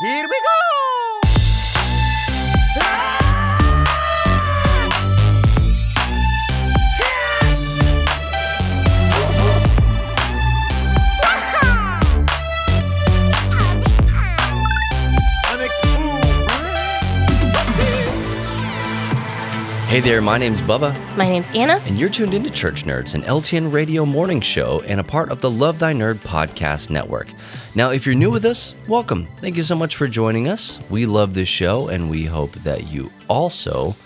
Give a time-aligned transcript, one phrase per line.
[0.00, 1.09] Here we go!
[19.90, 21.82] Hey there, my name's Bubba, My name's Anna.
[21.84, 25.40] and you're tuned into Church Nerds, an LTN radio morning show and a part of
[25.40, 27.26] the Love Thy Nerd podcast network.
[27.74, 29.26] Now, if you're new with us, welcome.
[29.40, 30.78] Thank you so much for joining us.
[30.90, 33.96] We love this show, and we hope that you also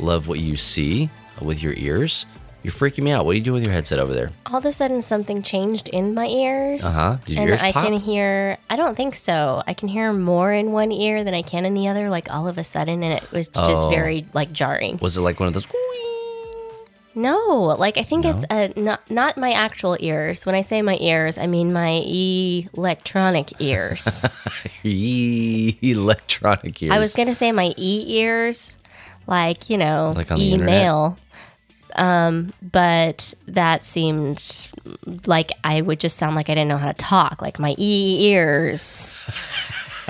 [0.00, 1.08] love what you see
[1.40, 2.26] with your ears.
[2.68, 3.24] You're freaking me out.
[3.24, 4.30] What are you doing with your headset over there?
[4.44, 6.84] All of a sudden, something changed in my ears.
[6.84, 7.16] Uh-huh.
[7.24, 7.84] Did your and ears I pop?
[7.84, 9.62] can hear, I don't think so.
[9.66, 12.46] I can hear more in one ear than I can in the other, like all
[12.46, 13.02] of a sudden.
[13.02, 13.88] And it was just Oh.
[13.88, 14.98] very, like, jarring.
[15.00, 15.66] Was it like one of those?
[17.14, 20.44] No, like, I think it's uh, not, not my actual ears.
[20.44, 22.02] When I say my ears, I mean my
[22.76, 24.26] electronic ears.
[24.84, 26.92] E electronic ears.
[26.92, 28.76] I was going to say my e ears,
[29.26, 30.74] like, you know, Like on the internet?
[30.82, 31.16] email.
[31.98, 34.68] Um, but that seemed
[35.26, 39.22] like I would just sound like I didn't know how to talk, like my ears.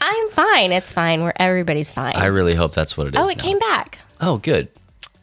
[0.00, 0.72] I'm fine.
[0.72, 1.22] It's fine.
[1.22, 2.16] Where everybody's fine.
[2.16, 3.20] I really hope that's what it is.
[3.24, 3.44] oh, it now.
[3.44, 3.98] came back.
[4.20, 4.68] Oh, good.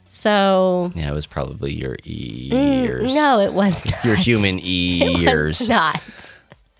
[0.06, 3.12] So Yeah, it was probably your ears.
[3.12, 4.04] Mm, no, it was not.
[4.04, 4.64] Your human It
[5.20, 5.60] ears.
[5.60, 6.32] was not.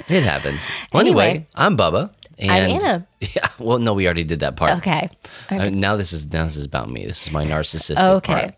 [0.08, 0.68] It happens.
[0.92, 1.46] Well, anyway, Anyway.
[1.54, 2.10] I'm Bubba.
[2.40, 2.50] And
[2.84, 3.48] I'm Yeah.
[3.58, 4.78] Well, no, we already did that part.
[4.78, 5.08] Okay.
[5.50, 7.04] Uh, now this is now this is about me.
[7.06, 8.32] This is my narcissistic Okay.
[8.32, 8.54] part,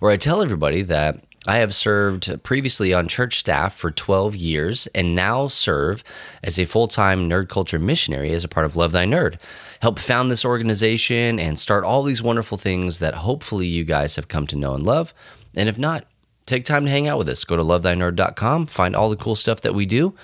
[0.00, 4.86] where I tell everybody that I have served previously on church staff for 12 years
[4.94, 6.04] and now serve
[6.44, 9.40] as a full time nerd culture missionary as a part of Love Thy Nerd.
[9.80, 14.28] Help found this organization and start all these wonderful things that hopefully you guys have
[14.28, 15.12] come to know and love.
[15.56, 16.04] And if not,
[16.46, 17.44] take time to hang out with us.
[17.44, 20.14] Go to lovethynerd.com, find all the cool stuff that we do,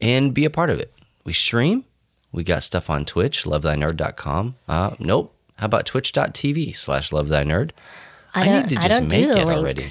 [0.00, 0.92] and be a part of it.
[1.24, 1.84] We stream.
[2.34, 4.56] We got stuff on Twitch, lovethynerd.com.
[4.68, 5.32] Uh, nope.
[5.58, 7.70] How about twitch.tv slash lovethynerd?
[8.34, 9.50] I I need to just make the it links.
[9.56, 9.84] already.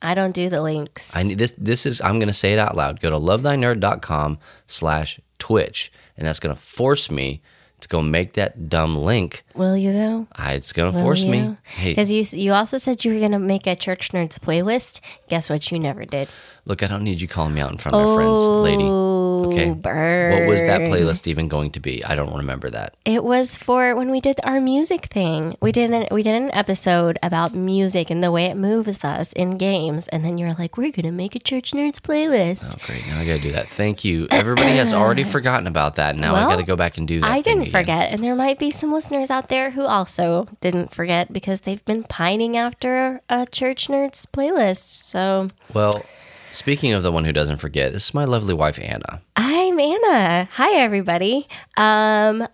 [0.00, 1.16] I don't do the links.
[1.16, 1.52] I need this.
[1.58, 2.00] This is.
[2.00, 3.00] I'm going to say it out loud.
[3.00, 7.42] Go to lovethynerd.com slash Twitch, and that's going to force me
[7.80, 9.44] to go make that dumb link.
[9.54, 10.26] Will you though?
[10.32, 11.56] I, it's going to force me.
[11.64, 15.00] Hey, Because you you also said you were gonna make a church nerds playlist.
[15.28, 15.70] Guess what?
[15.70, 16.28] You never did.
[16.64, 18.84] look, I don't need you calling me out in front of my friends, lady.
[18.84, 19.72] Okay.
[19.72, 20.32] burn.
[20.40, 22.04] What was that playlist even going to be?
[22.04, 22.96] I don't remember that.
[23.04, 25.56] It was for when we did our music thing.
[25.62, 29.32] We did an we did an episode about music and the way it moves us
[29.32, 33.06] in games, and then you're like, "We're gonna make a church nerds playlist." Oh, great.
[33.06, 33.68] Now I got to do that.
[33.68, 34.26] Thank you.
[34.30, 36.16] Everybody has already forgotten about that.
[36.16, 37.30] Now I got to go back and do that.
[37.30, 40.94] I thing didn't forget, and there might be some listeners out there who also didn't
[40.94, 45.04] forget because they've been pining after a church nerds playlist.
[45.04, 46.02] So Well,
[46.50, 49.22] speaking of the one who doesn't forget, this is my lovely wife, Anna.
[49.36, 50.48] I'm Anna.
[50.52, 51.46] Hi, everybody.
[51.76, 52.46] Um,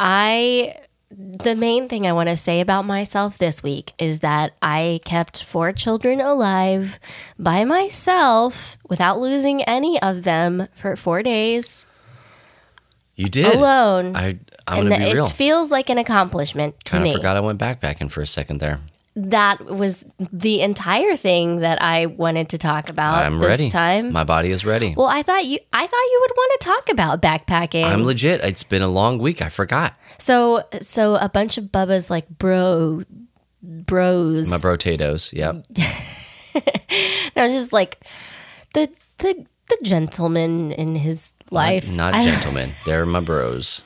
[0.00, 0.76] I
[1.10, 5.42] the main thing I want to say about myself this week is that I kept
[5.42, 6.98] four children alive
[7.38, 11.86] by myself without losing any of them for four days
[13.16, 13.56] You did.
[13.56, 14.14] alone.
[14.16, 14.38] I,
[14.70, 15.26] I'm and going to that be real.
[15.26, 17.10] it feels like an accomplishment to Kind me.
[17.10, 18.80] of forgot I went backpacking for a second there.
[19.16, 23.68] That was the entire thing that I wanted to talk about I'm this ready.
[23.68, 24.12] time.
[24.12, 24.94] My body is ready.
[24.96, 27.84] well, I thought you I thought you would want to talk about backpacking.
[27.84, 28.44] I'm legit.
[28.44, 29.42] It's been a long week.
[29.42, 29.96] I forgot.
[30.18, 33.02] So so a bunch of Bubba's like bro
[33.60, 34.48] bros.
[34.48, 35.32] My brotatoes.
[35.32, 35.64] Yep.
[36.54, 37.98] And I was just like
[38.74, 41.88] the the the gentleman in his life.
[41.90, 42.72] Not I- gentlemen.
[42.86, 43.82] They're my bros.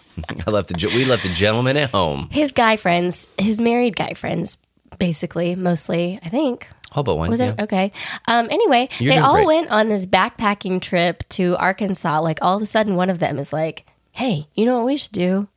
[0.46, 2.28] I left the we left the gentleman at home.
[2.30, 4.58] His guy friends, his married guy friends,
[4.98, 6.68] basically, mostly, I think.
[6.94, 7.30] Oh, but one.
[7.30, 7.52] Was yeah.
[7.52, 7.92] it okay?
[8.28, 9.46] Um, anyway, You're they all great.
[9.46, 12.20] went on this backpacking trip to Arkansas.
[12.20, 14.96] Like all of a sudden, one of them is like, "Hey, you know what we
[14.96, 15.48] should do?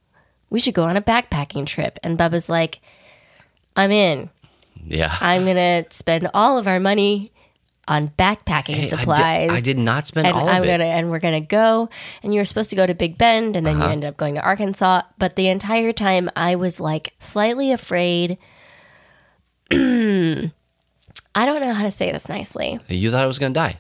[0.50, 2.80] We should go on a backpacking trip." And Bubba's like,
[3.76, 4.30] "I'm in.
[4.86, 5.14] Yeah.
[5.20, 7.32] I'm gonna spend all of our money
[7.88, 9.51] on backpacking Hey, I did- supplies.
[9.51, 10.72] I did not spend and all I'm of it.
[10.72, 11.90] gonna and we're gonna go.
[12.23, 13.85] And you were supposed to go to Big Bend, and then Uh-huh.
[13.85, 15.02] you ended up going to Arkansas.
[15.20, 18.37] But the entire time, I was like slightly afraid.
[21.37, 22.79] I don't know how to say this nicely.
[22.87, 23.79] You thought I was going to die.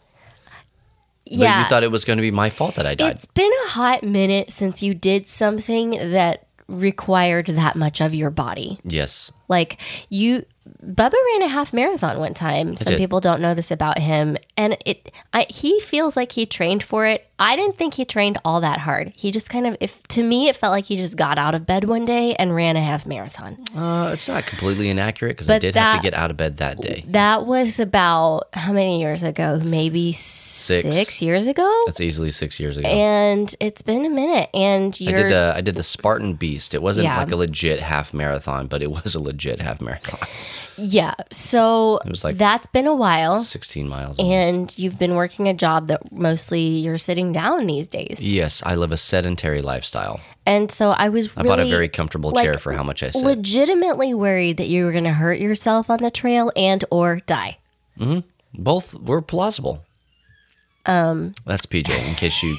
[1.25, 3.13] Yeah, But you thought it was going to be my fault that I died.
[3.15, 8.29] It's been a hot minute since you did something that required that much of your
[8.29, 8.79] body.
[8.83, 9.31] yes.
[9.47, 9.77] Like
[10.09, 10.45] you
[10.83, 12.75] Bubba ran a half marathon one time.
[12.77, 16.81] Some people don't know this about him, and it I, he feels like he trained
[16.83, 17.27] for it.
[17.37, 19.11] I didn't think he trained all that hard.
[19.17, 21.67] He just kind of, if to me, it felt like he just got out of
[21.67, 23.57] bed one day and ran a half marathon.
[23.75, 26.81] Uh, it's not completely inaccurate because I did have to get out of bed that
[26.81, 27.03] day.
[27.09, 29.59] That was about how many years ago?
[29.63, 31.83] Maybe six, six years ago.
[31.87, 32.87] That's easily six years ago.
[32.87, 36.73] And it's been a minute, and I you're did the I did the Spartan Beast.
[36.73, 37.17] It wasn't Yeah.
[37.17, 40.27] like a legit half marathon, but it was a legit half marathon.
[40.77, 41.13] Yeah.
[41.31, 43.39] So was like- that's been a while.
[43.39, 44.19] Sixteen miles.
[44.19, 44.47] almost.
[44.47, 48.19] and you've been working a job that mostly you're sitting down these days.
[48.21, 50.19] yes, I live a sedentary lifestyle.
[50.45, 53.09] And so I was I bought a very comfortable like, chair for how much I
[53.09, 53.25] sit.
[53.25, 57.57] legitimately worried that you were going to hurt yourself on the trail and or die.
[57.97, 58.19] hmm
[58.53, 59.83] Both were plausible.
[60.85, 61.89] Um, that's PJ.
[62.07, 62.57] In case you,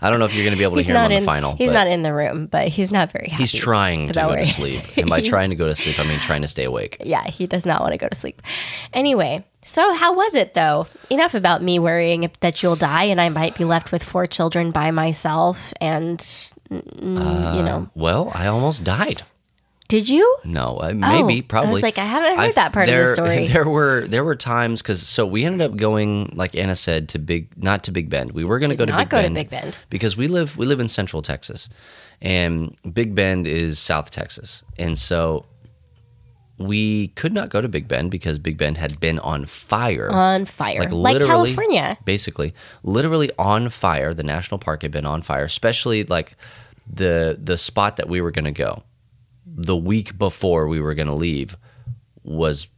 [0.00, 1.20] I don't know if you're going to be able to He's hear him on in
[1.20, 1.54] the final.
[1.56, 3.42] He's not in the room, but he's not very happy.
[3.42, 6.18] He's trying to go to sleep, and by trying to go to sleep, I mean
[6.20, 6.98] trying to stay awake.
[7.04, 8.42] Yeah, he does not want to go to sleep.
[8.92, 10.86] Anyway, so how was it though?
[11.10, 14.70] Enough about me worrying that you'll die and I might be left with four children
[14.70, 16.18] by myself and
[16.70, 17.90] mm, you know.
[17.94, 19.22] Well, I almost died.
[19.88, 20.36] Did you?
[20.44, 21.68] No, uh, maybe, Oh, probably.
[21.68, 23.46] I was like, I haven't heard that part of the story.
[23.52, 27.18] There were there were times because so we ended up going like Anna said to
[27.18, 28.32] Big not to Big Bend.
[28.32, 29.78] We were going to go to not Big go to Bend Big Bend.
[29.88, 31.70] because we live we live in Central Texas,
[32.20, 35.46] and Big Bend is South Texas, and so
[36.58, 40.10] we could not go to Big Bend because Big Bend had been on fire.
[40.10, 40.80] On fire.
[40.80, 41.96] like Like, literally, California.
[42.04, 42.52] basically,
[42.82, 44.12] literally on fire.
[44.12, 46.34] The national park had been on fire, especially like
[46.92, 48.82] the the spot that we were going to go.
[49.60, 51.56] The week before we were going to leave
[52.22, 52.68] was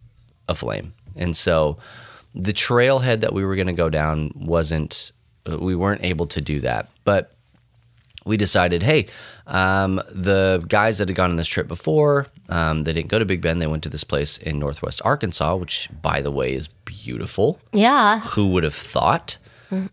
[0.49, 1.77] aflame, and so
[2.35, 5.12] the trailhead that we were going to go down wasn't.
[5.47, 7.32] We weren't able to do that, but
[8.27, 9.09] we decided, hey,
[9.47, 13.25] um, the guys that had gone on this trip before, um, they didn't go to
[13.25, 13.61] Big Bend.
[13.61, 17.59] They went to this place in Northwest Arkansas, which, by the way, is beautiful.
[17.73, 19.38] Yeah, Who would have thought?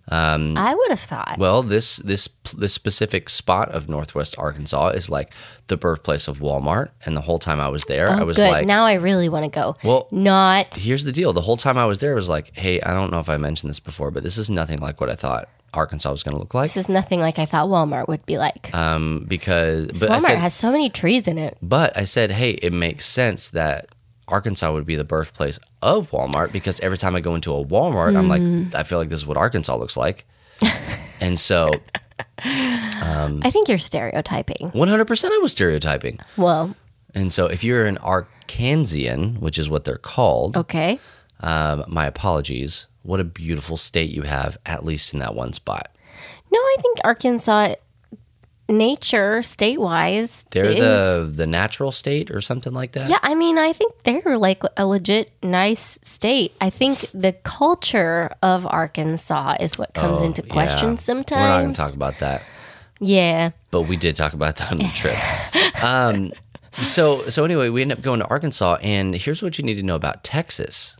[0.09, 1.37] I would have thought.
[1.37, 5.33] Well, this this this specific spot of Northwest Arkansas is like
[5.67, 8.47] the birthplace of Walmart, and the whole time I was there, I Oh, was good.
[8.49, 9.75] like, now I really want to go.
[9.83, 11.33] Well, not here's the deal.
[11.33, 13.37] The whole time I was there, I was like, hey, I don't know if I
[13.37, 16.39] mentioned this before, but this is nothing like what I thought Arkansas was going to
[16.39, 16.69] look like.
[16.69, 18.73] this is nothing like I thought Walmart would be like.
[18.73, 21.57] Um, because but Walmart said, has so many trees in it.
[21.61, 23.87] But I said, hey, it makes sense that
[24.27, 28.15] Arkansas would be the birthplace of Walmart because every time I go into a Walmart,
[28.17, 28.65] I'm Mm.
[28.73, 30.25] like, I feel like this is what Arkansas looks like.
[31.21, 31.71] and so
[32.39, 34.71] I think you're stereotyping.
[34.71, 36.19] 100% I was stereotyping.
[36.35, 36.75] Well,
[37.15, 40.99] And so if you're an Arkansian, which is what they're called, okay.
[41.41, 42.87] um, my apologies.
[43.03, 45.89] What a beautiful state you have, at least in that one spot.
[46.51, 47.75] No, I think Arkansas
[48.69, 53.09] nature state wise They're is the the natural state or something like that.
[53.09, 56.53] Yeah, I mean, I think they're like a legit nice state.
[56.59, 60.53] I think the culture of Arkansas is what comes into Oh, Yeah.
[60.53, 61.77] question We're not sometimes.
[61.77, 62.41] to talk about that.
[62.99, 63.51] yeah.
[63.71, 65.15] but we did talk about that on the trip.
[65.83, 66.31] um,
[66.73, 69.83] so so anyway, we ended up going to Arkansas, and here's what you need to
[69.83, 70.95] know about Texas.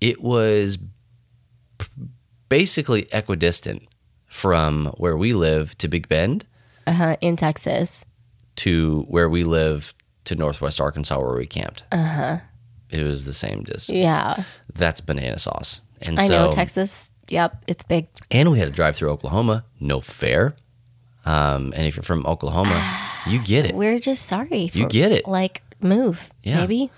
[0.00, 0.78] It was
[1.78, 1.86] p-
[2.48, 3.82] basically equidistant
[4.26, 6.46] from where we live to Big Bend
[6.86, 8.04] Uh-huh, in Texas.
[8.56, 9.92] to where we live
[10.24, 11.84] to Northwest Arkansas, where we camped.
[11.92, 12.38] Uh huh.
[12.90, 13.90] It was the same distance.
[13.98, 14.42] Yeah.
[14.74, 15.82] That's banana sauce.
[16.06, 17.12] And I so, know Texas.
[17.28, 18.06] Yep, it's big.
[18.30, 19.64] and we had to drive through Oklahoma.
[19.80, 20.54] No fair.
[21.24, 22.80] Um, and if you're from Oklahoma,
[23.26, 23.74] you get it.
[23.74, 24.68] We're just sorry.
[24.68, 25.26] For, You get it.
[25.26, 26.30] Like move.
[26.44, 26.60] Yeah.
[26.60, 26.90] Maybe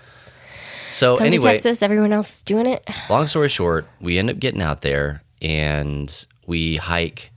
[0.91, 1.81] So come anyway, Texas.
[1.81, 2.87] Everyone else doing it.
[3.09, 7.31] long story short, we end up getting out there and we hike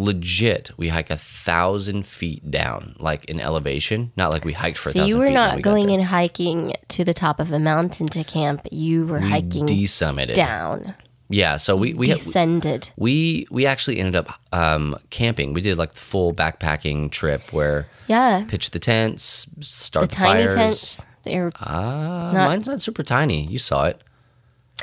[0.00, 0.70] legit.
[0.76, 4.12] We hike a thousand feet down, like in elevation.
[4.16, 7.04] Not like we hiked for a So you were not we going in hiking to
[7.04, 8.66] the top of a mountain to camp.
[8.70, 10.34] You were We hiking desummited.
[10.34, 10.94] down,
[11.28, 11.56] Yeah.
[11.58, 12.90] So we we descended.
[12.96, 15.52] we we actually ended up um, camping.
[15.52, 18.44] We did like the full backpacking trip where Yeah.
[18.48, 20.54] pitch the tents, start The the, tiny fires.
[20.54, 21.06] tents.
[21.22, 23.44] They're Uh, Not- mine's not super tiny.
[23.46, 24.00] You saw it.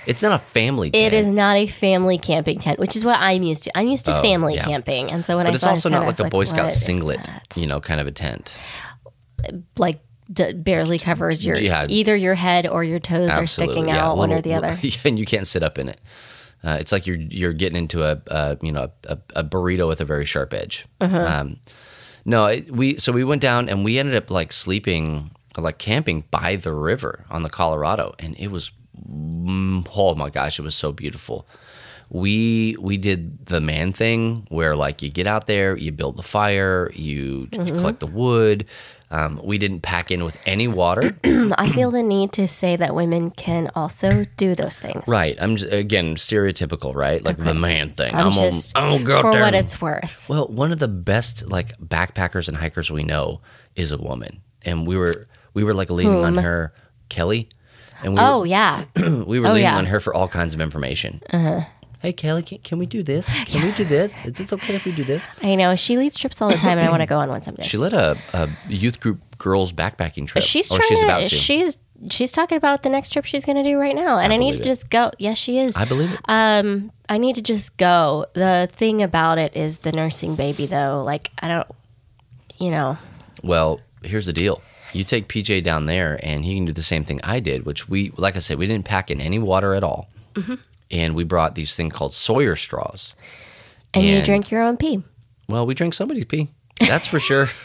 [0.08, 1.04] It's not a family tent.
[1.04, 3.78] It is not a family camping tent, which is what I'm used to.
[3.78, 4.64] I'm used to family Oh, yeah.
[4.64, 6.30] camping, and so when But I it's saw also tent, not I like was a
[6.30, 8.58] Boy Scout "What is singlet, that?" you know, kind of a tent.
[9.78, 10.00] like
[10.32, 11.86] d- barely covers your Yeah.
[11.90, 14.78] either your head or your toes are sticking out, one or the other.
[14.82, 16.00] Yeah, and you can't sit up in it.
[16.64, 20.02] Uh, it's like you're you're getting into a, a you know a, a burrito with
[20.02, 20.86] a very sharp edge.
[21.00, 21.20] Uh-huh.
[21.20, 21.60] Um,
[22.26, 26.24] no, it, we so we went down and we ended up like sleeping like camping
[26.30, 28.72] by the river on the Colorado, and it was
[29.10, 31.48] oh my gosh, it was so beautiful.
[32.10, 36.24] we we did the man thing where like you get out there, you build the
[36.24, 37.78] fire, you, you Mm-hmm.
[37.80, 38.66] collect the wood.
[39.10, 41.16] Um, we didn't pack in with any water.
[41.24, 45.08] I feel the need to say that women can also do those things.
[45.08, 45.38] right.
[45.40, 47.24] I'm just, again stereotypical, right?
[47.24, 48.14] Like the man thing.
[48.14, 50.28] I'm, just I'm go out for what it's worth.
[50.28, 53.40] Well, one of the best like backpackers and hikers we know
[53.78, 56.74] is a woman, and we were we were like leaning on her,
[57.08, 57.48] Kelly,
[58.04, 58.84] and we Oh were, yeah,
[59.26, 59.72] we were oh, leaning yeah.
[59.72, 59.80] Uh-huh.
[59.80, 61.22] on her for all kinds of information.
[62.00, 63.26] Hey Kelly, can, can we do this?
[63.46, 64.14] Can we do this?
[64.24, 65.28] Is it okay if we do this?
[65.42, 67.42] I know she leads trips all the time, and I want to go on one
[67.42, 67.64] someday.
[67.64, 70.44] She led a, a youth group girls backpacking trip.
[70.44, 71.28] she's or trying she's to, about to.
[71.30, 71.80] She's
[72.12, 74.54] she's talking about the next trip she's going to do right now, and I, need
[74.54, 74.64] to it.
[74.64, 75.12] just go.
[75.18, 75.76] Yes, she is.
[75.76, 76.20] I believe it.
[76.26, 78.28] Um, I need to just go.
[78.34, 81.02] The thing about it is the nursing baby, though.
[81.04, 81.68] Like I don't,
[82.60, 82.98] you know.
[83.44, 84.62] Well, here's the deal.
[84.94, 87.88] You take PJ down there, and he can do the same thing I did, which
[87.90, 90.56] we, like I said, we didn't pack in any water at all, Mm-hmm.
[90.92, 93.16] and we brought these things called Sawyer straws.
[93.94, 95.02] And, you And- drink your own pee.
[95.50, 96.50] Well, we drank somebody's pee.
[96.80, 97.48] That's for sure.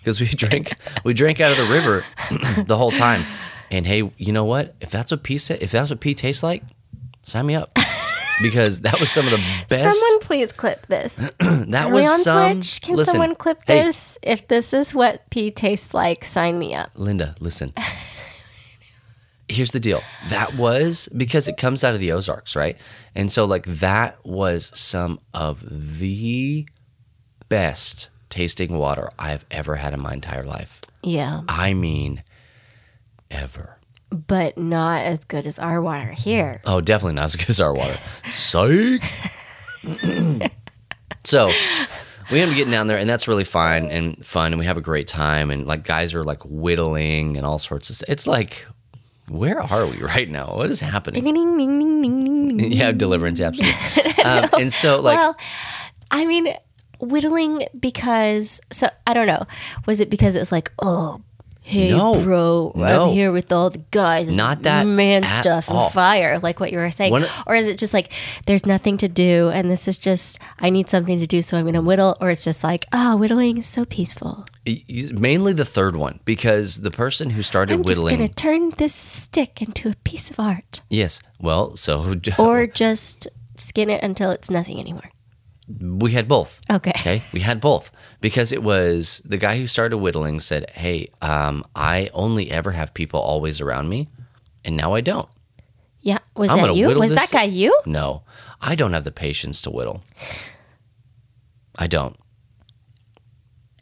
[0.00, 0.72] Because we drank
[1.04, 2.04] we drank out of the river
[2.66, 3.22] the whole time.
[3.70, 4.74] And hey, you know what?
[4.80, 6.64] If that's what pee if that's what pee tastes like,
[7.22, 7.70] sign me up.
[8.42, 9.82] Because that was some of the best.
[9.82, 11.16] Someone please clip this.
[11.40, 12.52] that Are was we on some.
[12.54, 12.82] Twitch?
[12.82, 14.18] Can listen, someone clip hey, this?
[14.22, 16.90] If this is what pee tastes like, sign me up.
[16.94, 17.72] Linda, listen.
[19.48, 20.02] Here's the deal.
[20.28, 22.76] That was because it comes out of the Ozarks, right?
[23.14, 25.64] And so, like, that was some of
[25.98, 26.68] the
[27.48, 30.82] best tasting water I've ever had in my entire life.
[31.02, 32.22] Yeah, I mean,
[33.30, 33.77] ever.
[34.10, 36.60] But not as good as our water here.
[36.64, 37.98] Oh, definitely not as good as our water.
[38.30, 39.02] Psych.
[41.24, 41.50] so
[42.30, 44.76] we end up getting down there, and that's really fine and fun, and we have
[44.76, 45.50] a great time.
[45.50, 47.96] And like guys are like whittling and all sorts of.
[47.96, 48.08] stuff.
[48.08, 48.66] It's like,
[49.28, 50.54] where are we right now?
[50.54, 51.24] What is happening?
[51.24, 54.22] Ding, ding, ding, yeah, deliverance, absolutely.
[54.24, 55.36] um, and so like, well,
[56.10, 56.54] I mean,
[57.00, 59.44] whittling because so I don't know.
[59.86, 61.22] Was it because it's like, oh,
[61.68, 62.12] hey, No.
[62.24, 62.84] bro, No.
[63.08, 65.84] I'm here with all the guys, and Not that man stuff all.
[65.84, 67.12] and fire, like what you were saying,
[67.46, 68.10] or is it just like
[68.46, 71.64] there's nothing to do and this is just I need something to do, so I'm
[71.66, 74.46] gonna whittle, or it's just like, oh, whittling is so peaceful.
[75.12, 78.16] mainly the third one because the person who started I'm just whittling.
[78.16, 83.90] gonna turn this stick into a piece of art, Yes, well, so or just skin
[83.90, 85.10] it until it's nothing anymore.
[85.80, 86.60] We had both.
[86.70, 86.92] Okay.
[86.96, 91.64] Okay, we had both because it was the guy who started whittling said, "Hey, um,
[91.74, 94.08] I only ever have people always around me,
[94.64, 95.28] and now I don't."
[96.00, 96.86] Yeah, was I'm that you?
[96.98, 97.78] Was that guy you?
[97.84, 98.22] No,
[98.60, 100.02] I don't have the patience to whittle.
[101.76, 102.16] I don't.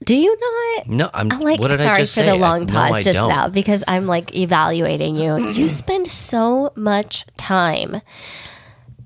[0.04, 0.88] Do you not?
[0.88, 1.32] No, I'm.
[1.32, 2.26] I'm like what did I sorry for say?
[2.26, 3.28] the long no, pause I just don't.
[3.28, 5.36] now because I'm like evaluating you.
[5.52, 8.00] You spend so much time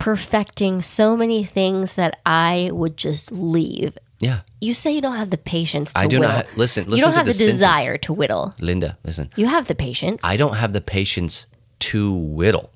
[0.00, 3.96] perfecting so many things that I would just leave.
[4.18, 6.34] Yeah, You say you don't have the patience to I do whittle.
[6.34, 6.46] not.
[6.56, 7.54] Listen, listen you don't have the sentence.
[7.58, 8.54] desire to whittle.
[8.60, 8.98] Linda.
[9.04, 10.22] Listen, You have the patience.
[10.24, 11.46] I don't have the patience
[11.80, 12.70] to whittle.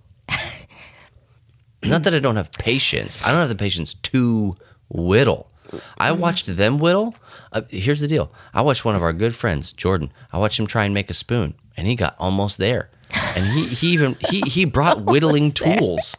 [1.83, 3.19] Not that I don't have patience.
[3.27, 4.57] I don't have the patience to
[4.89, 5.51] whittle.
[5.99, 7.15] I watched them whittle.
[7.53, 8.33] Uh, here's the deal.
[8.55, 10.11] I watched one of our good friends, Jordan.
[10.33, 12.91] I watched him try and make a spoon, and he got almost there.
[13.37, 16.17] And he, he even he he brought whittling tools.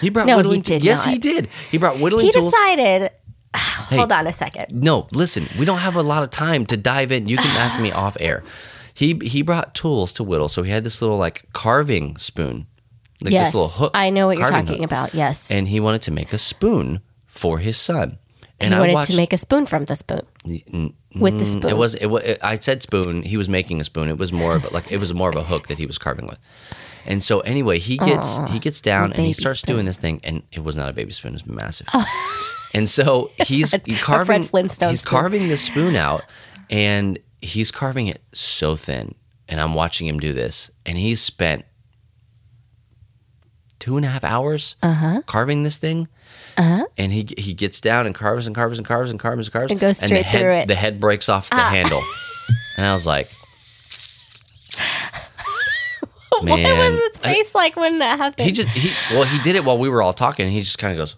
[0.00, 0.60] He brought No, he whittling.
[0.62, 1.48] did yes, he did.
[1.70, 2.34] He brought whittling tools.
[2.34, 2.52] he tools.
[2.52, 3.10] decided.
[3.56, 4.72] Hold on a second.
[4.72, 7.28] No, listen, we don't have a lot of time to dive in.
[7.28, 8.42] You can ask me off air.
[8.94, 12.66] He he brought tools to whittle, so he had this little like carving spoon,
[13.22, 13.90] like yes, this little hook.
[13.94, 14.84] I know what you're talking hook.
[14.84, 15.14] about.
[15.14, 18.18] Yes, And he wanted to make a spoon for his son.
[18.60, 19.10] And he I wanted watched.
[19.10, 20.22] to make a spoon from the spoon
[21.14, 21.70] with the spoon.
[21.70, 22.22] it was it was.
[22.42, 23.22] I said spoon.
[23.22, 24.08] He was making a spoon.
[24.08, 25.98] It was more of a, like it was more of a hook that he was
[25.98, 26.38] carving with.
[27.06, 29.76] And so anyway, he gets he gets down and he starts spoon.
[29.76, 31.88] doing this thing, and it was not a baby spoon; it was massive.
[32.76, 35.10] And so he's he Fred carving Flintstone he's spoon.
[35.10, 36.22] carving this spoon out,
[36.70, 39.14] and he's carving it so thin.
[39.48, 41.64] And I'm watching him do this, and he's spent
[43.78, 45.22] two and a half hours Uh-huh.
[45.26, 46.08] carving this thing.
[46.56, 49.70] And he he gets down and carves and carves and carves and carves and carves
[49.70, 50.62] And goes the straight head, through it.
[50.62, 50.66] Ah.
[50.66, 52.02] The head breaks off the handle,
[52.76, 53.30] and I was like,
[56.42, 58.46] "Man, what was his I- face like when that happened?
[58.46, 60.50] he just he well he did it while we were all talking.
[60.50, 61.16] He just kind of goes,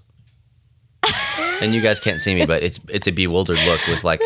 [1.62, 4.20] and you guys can't see me, but it's it's a bewildered look with like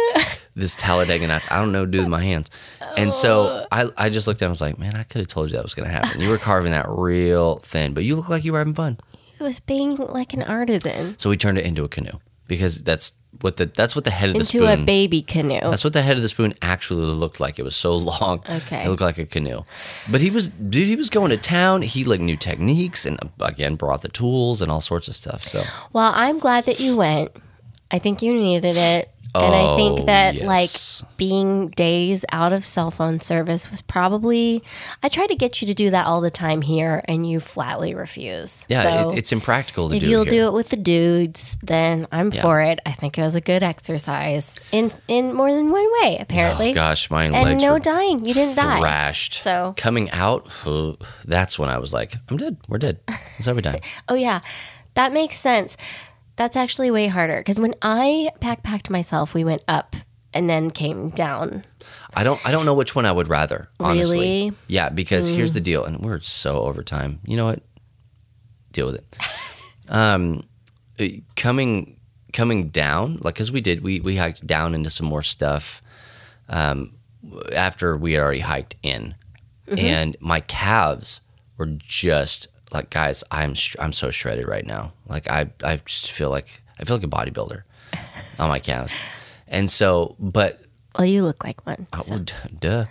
[0.57, 1.49] this Talladega Nights.
[1.51, 2.51] I don't know, what to do with my hands.
[2.97, 4.51] And so I I just looked at him.
[4.51, 6.21] I was like, man, I could have told you that was gonna happen.
[6.21, 8.99] You were carving that real thin, but you look like you were having fun.
[9.41, 11.19] He was being like an artisan.
[11.19, 14.29] So we turned it into a canoe because that's what the that's what the head
[14.29, 15.61] of the into spoon a baby canoe.
[15.63, 17.59] That's what the head of the spoon actually looked like.
[17.59, 18.43] It was so long.
[18.51, 18.85] Okay.
[18.85, 19.63] It looked like a canoe.
[20.11, 21.81] But he was, dude, he was going to town.
[21.81, 25.43] He like knew techniques and again brought the tools and all sorts of stuff.
[25.43, 25.63] So
[25.95, 27.31] Well, I'm glad that you went.
[27.91, 29.09] I think you needed it.
[29.35, 31.03] And I Oh, think that yes.
[31.03, 34.63] like being days out of cell phone service was probably
[35.03, 37.95] I try to get you to do that all the time here and you flatly
[37.95, 38.67] refuse.
[38.69, 40.07] yeah, so it, it's impractical to if do.
[40.07, 40.31] If you'll here.
[40.31, 42.81] do it with the dudes, then I'm for it.
[42.87, 46.71] I think it was a good exercise in in more than one way, apparently.
[46.71, 48.25] Oh gosh, my and legs no dying.
[48.25, 48.81] You didn't die.
[48.81, 49.35] thrashed.
[49.35, 50.95] So- coming out, uh,
[51.25, 52.57] that's when I was like, I'm dead.
[52.69, 52.99] We're dead.
[53.45, 53.81] How we die.
[54.09, 54.41] Oh yeah,
[54.95, 55.77] that makes sense.
[56.41, 59.95] That's actually way harder because when I backpacked myself, we went up
[60.33, 61.67] and then came down.
[62.15, 64.19] I don't I don't know which one I would rather, honestly.
[64.19, 64.51] Really?
[64.53, 64.55] Mm.
[64.67, 67.21] Yeah, because here's the deal, and we're so over time.
[67.27, 67.61] You know what?
[68.73, 69.19] Deal with it.
[69.91, 70.45] um
[70.99, 72.01] uh, coming
[72.33, 75.83] coming down, like cuz we did we we hiked down into some more stuff
[76.49, 76.95] um
[77.55, 79.15] after we had already hiked in.
[79.69, 79.79] Mm-hmm.
[79.79, 81.21] And my calves
[81.59, 84.93] were just like guys, I'm sh- I'm so shredded right now.
[85.09, 87.63] Like I I just feel like I feel like a bodybuilder
[88.39, 88.95] on my calves.
[89.49, 90.63] And so, but
[90.97, 91.87] Well, you look like one.
[92.03, 92.85] So- well, d- duh.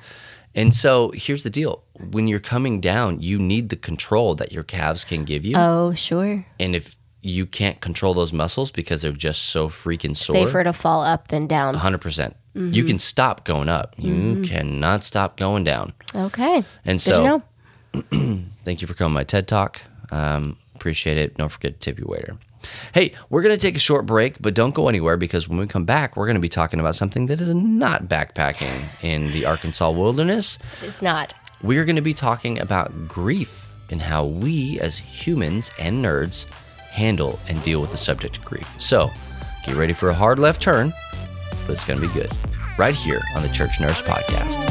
[0.55, 4.63] And so here's the deal: when you're coming down, you need the control that your
[4.63, 6.45] calves can give you, Oh, sure.
[6.59, 10.73] and if you can't control those muscles because they're just so freaking sore, Safer to
[10.73, 11.73] fall up than down.
[11.73, 11.99] 100.
[11.99, 12.87] percent You mm-hmm.
[12.87, 13.93] can stop going up.
[13.97, 14.43] You mm-hmm.
[14.43, 15.93] cannot stop going down.
[16.15, 16.63] Okay.
[16.85, 17.43] And so, know.
[18.65, 19.81] thank you for coming to my TED Talk.
[20.11, 21.37] Um, appreciate it.
[21.37, 22.37] Don't forget to tip your waiter.
[22.93, 25.67] Hey, we're going to take a short break, but don't go anywhere because when we
[25.67, 29.45] come back, we're going to be talking about something that is not backpacking in the
[29.45, 30.59] Arkansas wilderness.
[30.83, 31.33] It's not.
[31.61, 36.45] we're going to be talking about grief and how we as humans and nerds
[36.89, 38.69] handle and deal with the subject of grief.
[38.79, 39.09] So
[39.63, 40.91] get ready for a hard left turn,
[41.61, 42.31] but it's going to be good.
[42.77, 44.65] Right here on the Church Nerds Podcast.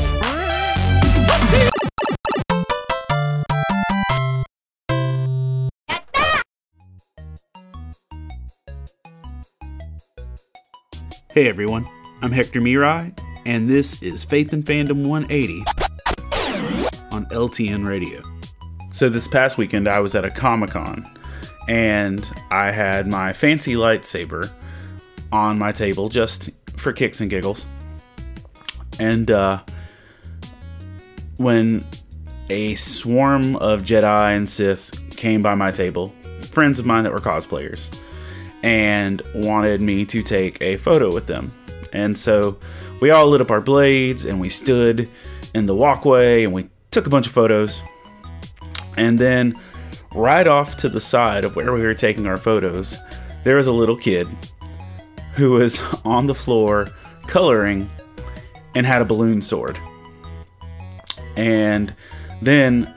[11.39, 11.87] Hey everyone,
[12.21, 13.17] I'm Hector Mirai,
[13.47, 15.61] and this is Faith and Fandom 180
[17.13, 18.23] on LTN Radio.
[18.91, 21.09] So, this past weekend I was at a Comic Con
[21.69, 24.51] and I had my fancy lightsaber
[25.31, 27.67] on my table just for kicks and giggles.
[28.99, 29.63] And uh,
[31.37, 31.87] when
[32.51, 36.09] a swarm of Jedi and Sith came by my table,
[36.51, 37.97] friends of mine that were cosplayers,
[38.63, 41.53] and wanted me to take a photo with them.
[41.93, 42.59] And so
[43.01, 45.09] we all lit up our blades and we stood
[45.55, 47.83] in the walkway and we took a bunch of photos.
[48.97, 49.55] And then,
[50.13, 52.97] right off to the side of where we were taking our photos,
[53.45, 54.27] there was a little kid
[55.35, 56.89] who was on the floor
[57.27, 57.89] coloring
[58.75, 59.79] and had a balloon sword.
[61.37, 61.95] And
[62.43, 62.93] then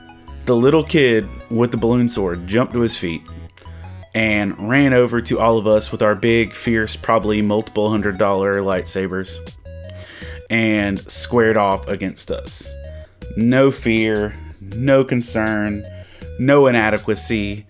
[0.46, 3.22] the little kid with the balloon sword jumped to his feet
[4.14, 8.60] and ran over to all of us with our big, fierce, probably multiple hundred dollar
[8.60, 9.38] lightsabers
[10.50, 12.70] and squared off against us.
[13.36, 15.84] No fear, no concern,
[16.38, 17.66] no inadequacy,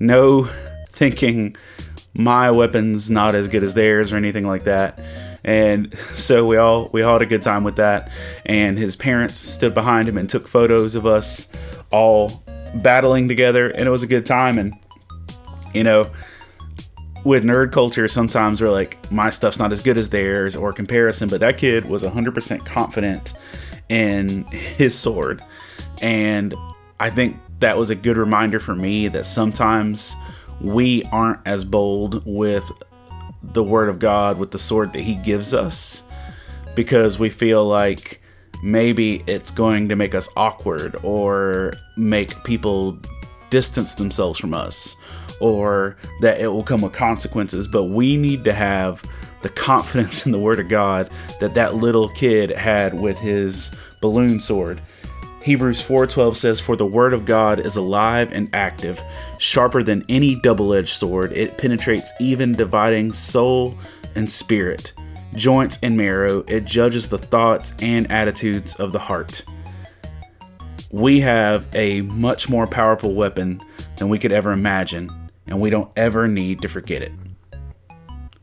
[0.00, 0.44] no
[0.88, 1.56] thinking
[2.12, 4.98] my weapon's not as good as theirs or anything like that.
[5.44, 8.10] And so we all we all had a good time with that.
[8.44, 11.52] And his parents stood behind him and took photos of us
[11.90, 12.42] all
[12.74, 14.58] battling together, and it was a good time.
[14.58, 14.74] And
[15.74, 16.10] you know,
[17.24, 21.28] with nerd culture, sometimes we're like, my stuff's not as good as theirs or comparison,
[21.28, 23.32] but that kid was 100% confident
[23.88, 25.42] in his sword.
[26.02, 26.54] And
[27.00, 30.16] I think that was a good reminder for me that sometimes
[30.60, 32.70] we aren't as bold with
[33.42, 36.02] the word of God, with the sword that he gives us,
[36.74, 38.20] because we feel like
[38.62, 42.98] maybe it's going to make us awkward or make people
[43.50, 44.96] distance themselves from us
[45.40, 49.02] or that it will come with consequences but we need to have
[49.42, 54.38] the confidence in the word of god that that little kid had with his balloon
[54.38, 54.80] sword.
[55.42, 59.00] Hebrews 4.12 says for the word of god is alive and active
[59.38, 61.32] sharper than any double-edged sword.
[61.32, 63.74] It penetrates even dividing soul
[64.14, 64.92] and spirit
[65.34, 66.44] joints and marrow.
[66.48, 69.44] It judges the thoughts and attitudes of the heart.
[70.90, 73.60] We have a much more powerful weapon
[73.96, 75.10] than we could ever imagine,
[75.46, 77.12] and we don't ever need to forget it.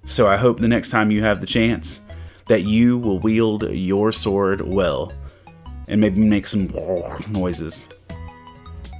[0.05, 2.01] So I hope the next time you have the chance
[2.47, 5.13] that you will wield your sword well
[5.87, 6.69] and maybe make some
[7.29, 7.89] noises.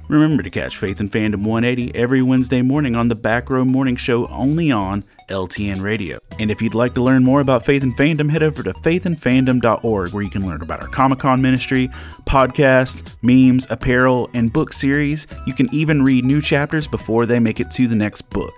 [0.08, 3.96] Remember to catch Faith and Fandom 180 every Wednesday morning on the Back Row Morning
[3.96, 6.18] Show only on LTN Radio.
[6.38, 10.12] And if you'd like to learn more about Faith and Fandom, head over to faithandfandom.org
[10.12, 11.88] where you can learn about our Comic Con ministry,
[12.26, 15.26] podcasts, memes, apparel, and book series.
[15.46, 18.52] You can even read new chapters before they make it to the next book.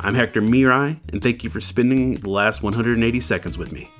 [0.00, 3.90] I'm Hector Mirai, and thank you for spending the last 180 seconds with me.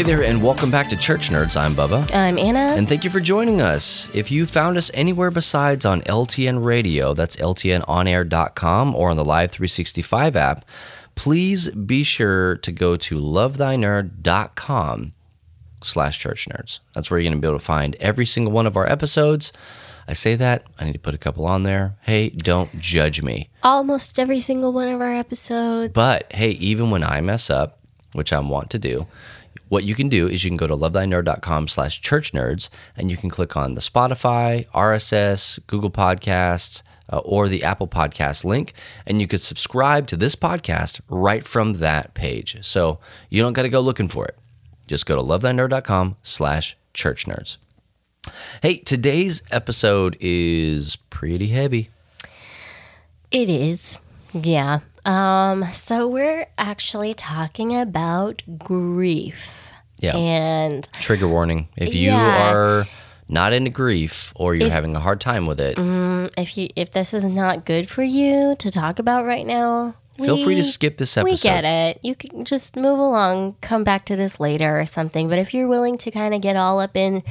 [0.00, 1.60] Hey there, and welcome back to Church Nerds.
[1.60, 2.10] I'm Bubba.
[2.14, 2.74] I'm Anna.
[2.74, 4.08] And thank you for joining us.
[4.14, 9.50] If you found us anywhere besides on LTN Radio, that's ltnonair.com or on the Live
[9.50, 10.64] 365 app,
[11.16, 15.12] please be sure to go to lovethynerd.com
[15.82, 16.80] slash church nerds.
[16.94, 19.52] That's where you're going to be able to find every single one of our episodes.
[20.08, 21.96] I say that, I need to put a couple on there.
[22.00, 23.50] Hey, don't judge me.
[23.62, 25.92] Almost every single one of our episodes.
[25.92, 27.76] But hey, even when I mess up,
[28.12, 29.06] which I want to do,
[29.70, 33.16] what you can do is you can go to lovethynerd.com slash church nerds and you
[33.16, 38.72] can click on the Spotify, RSS, Google Podcasts, uh, or the Apple Podcast link,
[39.06, 42.58] and you could subscribe to this podcast right from that page.
[42.66, 44.36] So you don't got to go looking for it.
[44.88, 47.56] Just go to lovethynerd.com slash church nerds.
[48.62, 51.90] Hey, today's episode is pretty heavy.
[53.30, 53.98] It is.
[54.32, 54.80] Yeah.
[55.04, 59.72] Um, so we're actually talking about grief.
[60.00, 60.16] Yeah.
[60.16, 61.68] And Trigger warning.
[61.76, 62.52] If you Yeah.
[62.54, 62.86] are
[63.28, 65.74] not into grief or you're If- having a hard time with it,
[66.36, 70.36] if you if this is not good for you to talk about right now, feel
[70.42, 71.30] free to skip this episode.
[71.32, 71.98] We get it.
[72.02, 75.28] You can just move along, come back to this later or something.
[75.28, 77.22] But if you're willing to kind of get all up in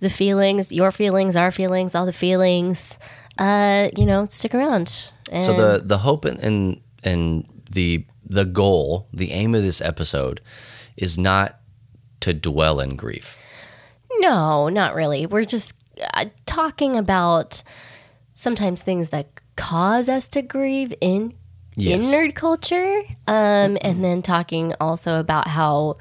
[0.00, 2.98] the feelings, your feelings, our feelings, all the feelings,
[3.38, 5.12] uh, you know, stick around.
[5.30, 9.80] And So the the hope and and, and the the goal, the aim of this
[9.80, 10.40] episode
[10.96, 11.58] is not
[12.20, 13.36] to dwell in grief.
[14.18, 15.26] No, not really.
[15.26, 15.74] We're just
[16.14, 17.62] uh, talking about
[18.32, 21.34] sometimes things that cause us to grieve in
[21.74, 22.04] Yes.
[22.04, 25.96] in nerd culture, um, and then talking also about how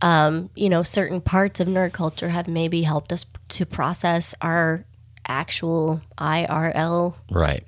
[0.00, 4.84] um, you know certain parts of nerd culture have maybe helped us to process our
[5.26, 7.64] actual IRL Right.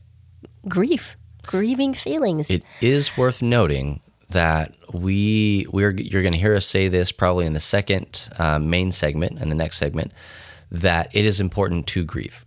[0.69, 2.51] grief, grieving feelings.
[2.51, 4.01] It is worth noting
[4.31, 8.59] that we we're you're going to hear us say this probably in the second uh,
[8.59, 10.13] main segment and the next segment
[10.71, 12.45] that it is important to grieve.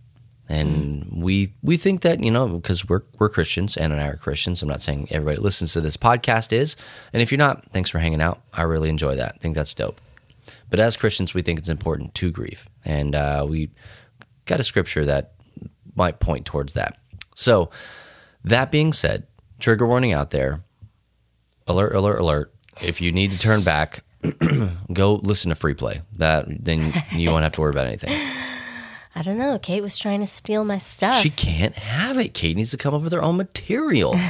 [0.48, 4.62] And we we think that you know because we're we're Christians and I are Christians.
[4.62, 6.76] I'm not saying everybody listens to this podcast is,
[7.12, 8.42] and if you're not, thanks for hanging out.
[8.52, 9.32] I really enjoy that.
[9.36, 10.00] I think that's dope.
[10.68, 13.70] But as Christians, we think it's important to grieve, and uh, we
[14.44, 15.32] got a scripture that
[15.94, 16.98] might point towards that.
[17.34, 17.70] So
[18.44, 19.26] that being said,
[19.58, 20.62] trigger warning out there.
[21.66, 21.94] Alert!
[21.94, 22.20] Alert!
[22.20, 22.54] Alert!
[22.82, 24.04] If you need to turn back,
[24.92, 26.02] go listen to free play.
[26.18, 28.12] That then you won't have to worry about anything.
[29.16, 29.58] I don't know.
[29.60, 31.16] Kate was trying to steal my stuff.
[31.16, 32.34] She can't have it.
[32.34, 34.16] Kate needs to come up with her own material.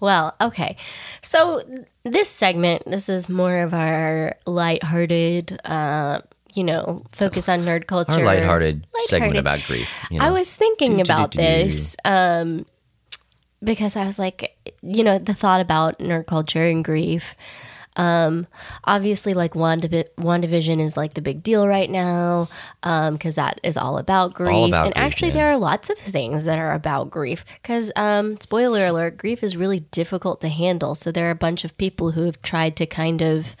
[0.00, 0.76] Well, okay.
[1.22, 1.62] So
[2.02, 6.20] this segment, this is more of our lighthearted, uh,
[6.54, 8.12] you know, focus on nerd culture.
[8.12, 9.90] Our lighthearted, segment about grief.
[10.10, 10.24] You know?
[10.24, 12.64] I was thinking about this um,
[13.62, 17.34] because I was like, you know, the thought about nerd culture and grief.
[17.96, 18.48] Um,
[18.84, 22.48] obviously, like WandaVi- WandaVision is like the big deal right now
[22.82, 24.68] because that is all about grief.
[24.68, 25.36] about and grief, actually, man.
[25.36, 29.56] there are lots of things that are about grief because, um, spoiler alert, grief is
[29.56, 30.94] really difficult to handle.
[30.94, 33.54] So there are a bunch of people who have tried to kind of,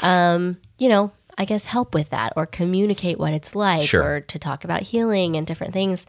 [0.00, 1.10] um, you know,
[1.40, 4.16] I guess help with that or communicate what it's like Sure.
[4.16, 6.06] or to talk about healing and different things.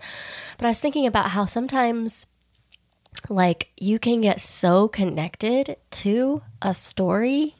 [0.58, 2.28] But I was thinking about how sometimes
[3.30, 7.56] like you can get so connected to a story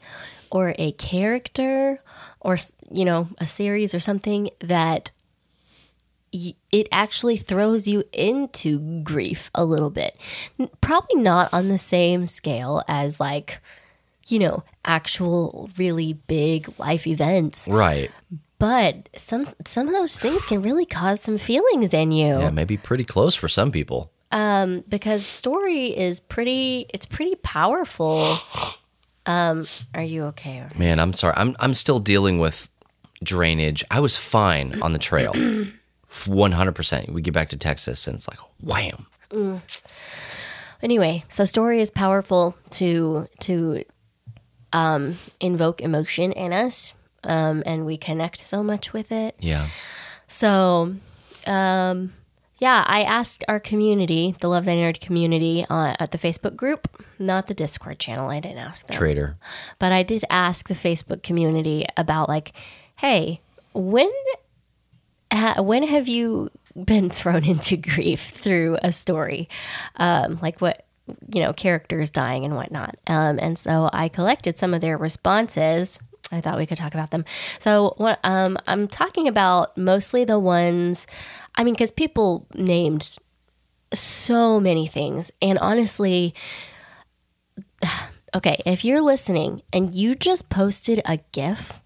[0.50, 2.02] or a character
[2.40, 2.58] or
[2.90, 5.10] you know a series or something that
[6.30, 10.18] it actually throws you into grief a little bit
[10.80, 13.60] probably not on the same scale as like
[14.28, 18.10] you know actual really big life events right.
[18.58, 22.76] but some some of those things can really cause some feelings in you Yeah, maybe
[22.76, 24.10] pretty close for some people.
[24.30, 28.36] Um, because story is pretty it's pretty powerful
[29.26, 31.34] um are you okay Man, I'm sorry.
[31.36, 32.68] I'm I'm still dealing with
[33.22, 33.84] drainage.
[33.90, 35.32] I was fine on the trail.
[36.10, 37.10] 100%.
[37.10, 39.06] We get back to Texas and it's like wham.
[40.82, 43.84] anyway so story is powerful to to
[44.72, 49.36] um, invoke emotion in us, um, and we connect so much with it.
[49.38, 49.68] Yeah.
[50.26, 50.94] So,
[51.46, 52.12] um,
[52.58, 56.88] yeah, I asked our community, the Love Thy Nerd community, uh, at the Facebook group,
[57.18, 58.30] not the Discord channel.
[58.30, 59.36] I didn't ask them, Traitor.
[59.78, 62.52] but I did ask the Facebook community about like,
[62.96, 63.40] hey,
[63.74, 64.10] when
[65.32, 66.50] ha- when have you
[66.84, 69.48] been thrown into grief through a story,
[69.96, 70.84] um, like what
[71.32, 72.96] you know, characters dying and whatnot.
[73.06, 75.98] Um, and so I collected some of their responses.
[76.30, 77.24] I thought we could talk about them.
[77.58, 81.06] So what um, I'm talking about mostly the ones,
[81.56, 83.16] I mean, because people named
[83.92, 86.34] so many things, and honestly,
[88.34, 91.80] okay, if you're listening and you just posted a GIF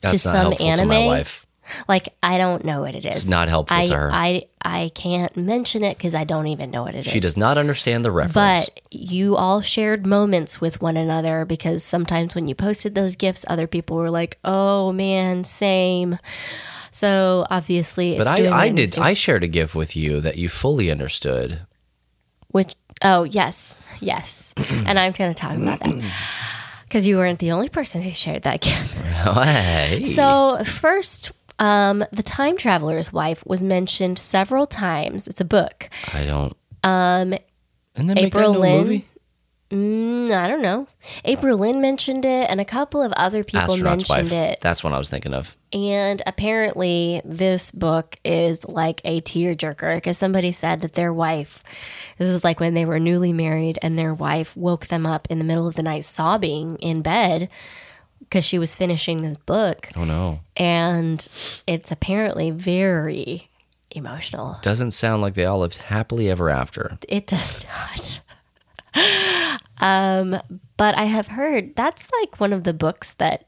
[0.00, 1.46] That's some to my anime, wife.
[1.88, 3.16] Like I don't know what it is.
[3.16, 4.10] It's not helpful I, to her.
[4.12, 7.12] I I can't mention it because I don't even know what it is.
[7.12, 8.68] She does not understand the reference.
[8.68, 13.44] But you all shared moments with one another because sometimes when you posted those gifts,
[13.48, 16.18] other people were like, "Oh man, same."
[16.90, 18.98] So obviously, it's But I, I did.
[18.98, 21.60] I shared a gift with you that you fully understood.
[22.48, 24.54] Which oh yes, yes,
[24.86, 26.12] and I'm going to talk about that
[26.84, 28.94] because you weren't the only person who shared that gift.
[28.94, 30.02] hey.
[30.02, 31.32] So first.
[31.60, 35.28] Um, the time traveler's wife was mentioned several times.
[35.28, 35.88] It's a book.
[36.12, 36.56] I don't.
[36.82, 37.34] Um,
[37.94, 38.80] And then make that April into a Lynn?
[38.82, 39.08] movie.
[39.70, 40.88] mm, I don't know.
[41.24, 44.52] April Lynn mentioned it, and a couple of other people Astronaut's mentioned wife.
[44.52, 44.58] it.
[44.62, 45.56] That's what I was thinking of.
[45.72, 51.62] And apparently, this book is like a tearjerker because somebody said that their wife,
[52.18, 55.38] this is like when they were newly married, and their wife woke them up in
[55.38, 57.48] the middle of the night sobbing in bed
[58.30, 59.88] because she was finishing this book.
[59.96, 60.40] Oh no.
[60.56, 61.26] And
[61.66, 63.50] it's apparently very
[63.90, 64.58] emotional.
[64.62, 66.96] Doesn't sound like they all lived happily ever after.
[67.08, 68.20] It does not.
[69.78, 70.40] um,
[70.76, 73.46] but I have heard that's like one of the books that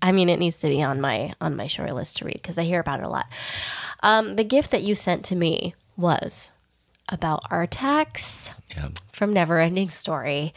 [0.00, 2.58] I mean it needs to be on my on my short list to read because
[2.58, 3.26] I hear about it a lot.
[4.02, 6.52] Um, the gift that you sent to me was
[7.10, 8.88] about Artax Yeah.
[9.12, 10.54] from Neverending Story,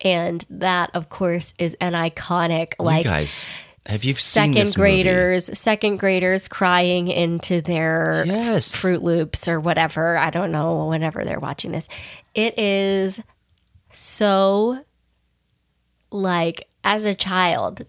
[0.00, 3.50] and that of course is an iconic like you guys,
[3.86, 5.02] have you seen second this movie?
[5.02, 8.74] graders second graders crying into their Yes.
[8.74, 11.88] fruit loops or whatever i don't know whenever they're watching this
[12.34, 13.20] it is
[13.88, 14.84] so
[16.10, 17.82] like as a child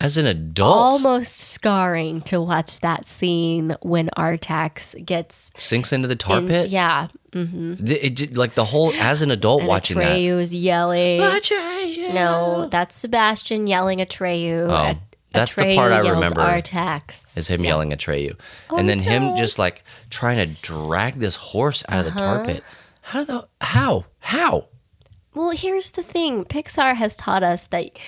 [0.00, 6.16] As an adult, almost scarring to watch that scene when artax gets sinks into the
[6.16, 6.70] tar in, pit.
[6.70, 10.16] yeah The- it like the whole as an adult and watching that.
[10.16, 12.14] Atreyu is yelling Atreyu.
[12.14, 14.98] no that's sebastian yelling Atreyu Oh, At-
[15.32, 16.40] that's the part I remember.
[16.40, 18.40] artax is him yelling Atreyu.
[18.76, 22.36] and then him just like trying to drag this horse out of the Uh-huh.
[22.36, 22.64] tar pit.
[23.02, 24.06] How the how?
[24.20, 24.68] How?
[25.34, 27.98] Well, here's the thing Pixar has taught us that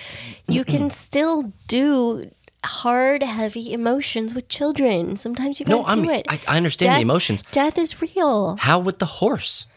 [0.47, 2.29] you can still do
[2.65, 5.15] hard, heavy emotions with children.
[5.15, 6.25] Sometimes you No, gotta I'm do it.
[6.29, 7.43] No, I, I understand the emotions.
[7.51, 8.57] Death is real.
[8.59, 9.67] How with the horse?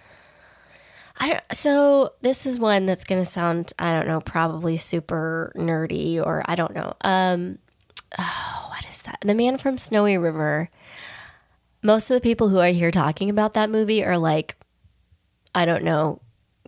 [1.18, 6.24] I so this is one that's going to sound, I don't know, probably super nerdy
[6.24, 6.94] or I don't know.
[7.00, 7.59] Um,
[8.18, 9.18] oh, what is that?
[9.22, 10.68] The Man from Snowy River.
[11.82, 14.56] Most of the people who I hear talking about that movie are like,
[15.54, 16.20] I don't know,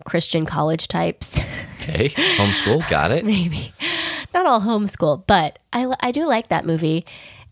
[0.05, 1.39] Christian college types.
[1.81, 3.25] Okay, homeschool, got it.
[3.25, 3.73] maybe.
[4.33, 7.03] Not all homeschool but I, I do like that movie.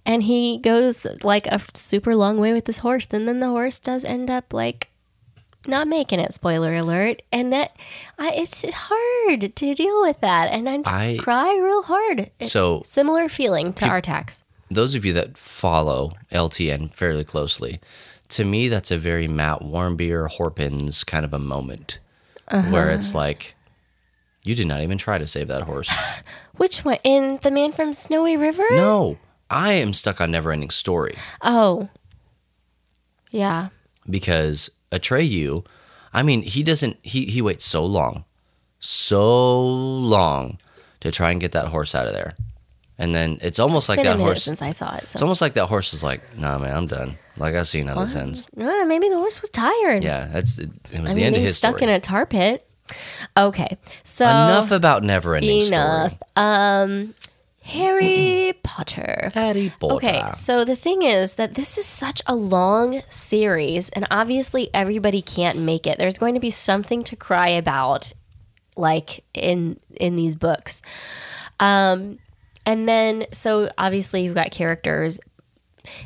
[0.06, 3.80] And he goes like a super long way with this horse and then the horse
[3.80, 4.90] does end up like
[5.66, 7.24] not making it spoiler alert.
[7.32, 7.76] And that
[8.20, 12.30] I, it's hard to deal with that and I, I- cry real hard.
[12.42, 17.80] So similar feeling to Artax those of you that follow LTN fairly closely,
[18.30, 22.00] to me that's a very Matt Warmbier Horpins kind of a moment
[22.50, 22.72] Uh-huh.
[22.72, 23.56] where it's like
[24.44, 25.94] you did not even try to save that horse.
[26.56, 29.18] which one in the man from snowy river no,
[29.50, 31.16] I am stuck on Neverending Story.
[31.42, 31.90] oh
[33.32, 33.70] yeah
[34.10, 35.66] because Atreyu,
[36.14, 36.98] I mean, he doesn't.
[37.02, 38.26] He he waits so long,
[38.80, 40.60] so long
[41.02, 42.36] to try and get that horse out of there,
[42.98, 44.44] and then it's almost like been that horse.
[44.44, 47.18] since I saw it It's almost like that horse is like, nah, man, I'm done.
[47.38, 48.44] Like I've seen this ends.
[48.60, 50.70] Uh, maybe the horse was tired Yeah, that's it.
[50.92, 51.92] was I the mean end of he's his stuck story.
[51.92, 52.68] in a tar pit
[53.36, 56.12] okay so Enough about Neverending enough.
[56.14, 56.20] Story.
[56.36, 57.14] Um,
[57.64, 59.30] Harry Potter.
[59.34, 59.96] Harry Potter.
[59.96, 65.22] Okay, so the thing is that this is such a long series, and obviously everybody
[65.22, 65.98] can't make it.
[65.98, 68.14] There's going to be something to cry about,
[68.78, 70.82] like in in these books.
[71.60, 72.20] Um,
[72.66, 75.20] and then so obviously you've got characters.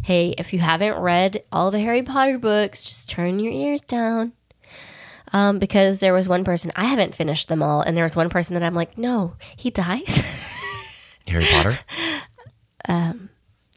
[0.04, 4.34] Hey, if you haven't read all the Harry Potter books, just turn your ears down.
[5.34, 8.30] Um, because there was one person I haven't finished them all, and there was one
[8.30, 10.22] person that I'm like, no, he dies.
[11.28, 11.80] Harry Potter.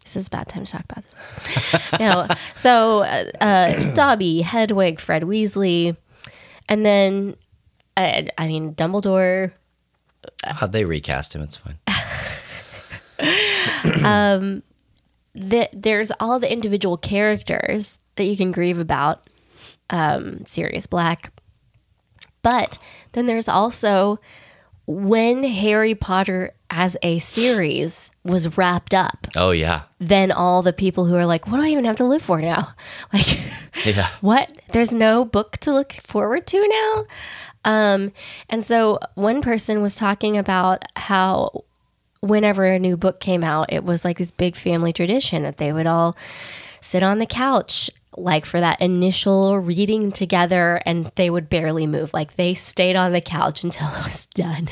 [0.03, 1.93] this is a bad time to talk about this.
[2.01, 5.97] no, so uh, uh, Dobby, Hedwig, Fred Weasley,
[6.69, 7.37] and then
[7.97, 9.53] uh, I mean Dumbledore.
[10.43, 11.43] Uh, they recast him.
[11.43, 11.79] It's fine.
[15.35, 19.29] the, there's all the individual characters that you can grieve about.
[19.91, 21.31] Um, Sirius Black,
[22.43, 22.79] but
[23.13, 24.19] then there's also
[24.87, 29.29] when Harry Potter as a series was wrapped up.
[29.37, 32.05] Oh yeah, Then all the people who are like, "What do I even have to
[32.05, 32.71] live for now?"
[33.13, 33.41] Like,
[33.85, 34.09] yeah.
[34.21, 34.51] what?
[34.73, 37.05] There's no book to look forward to now.
[37.65, 38.13] Um,
[38.49, 41.65] and so one person was talking about how
[42.25, 45.73] whenever a new book came out, it was like this big family tradition that they
[45.73, 46.17] would all
[46.81, 52.15] sit on the couch like for that initial reading together and they would barely move
[52.15, 54.69] like they stayed on the couch until it was done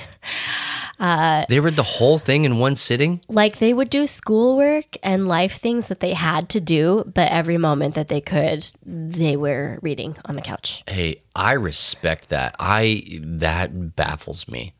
[1.01, 3.21] uh, They read the whole thing in one sitting.
[3.29, 7.59] like they would do schoolwork and life things that they had to do but every
[7.59, 12.55] moment that they could they were reading on the couch Hey, I respect that.
[12.61, 14.75] I that baffles me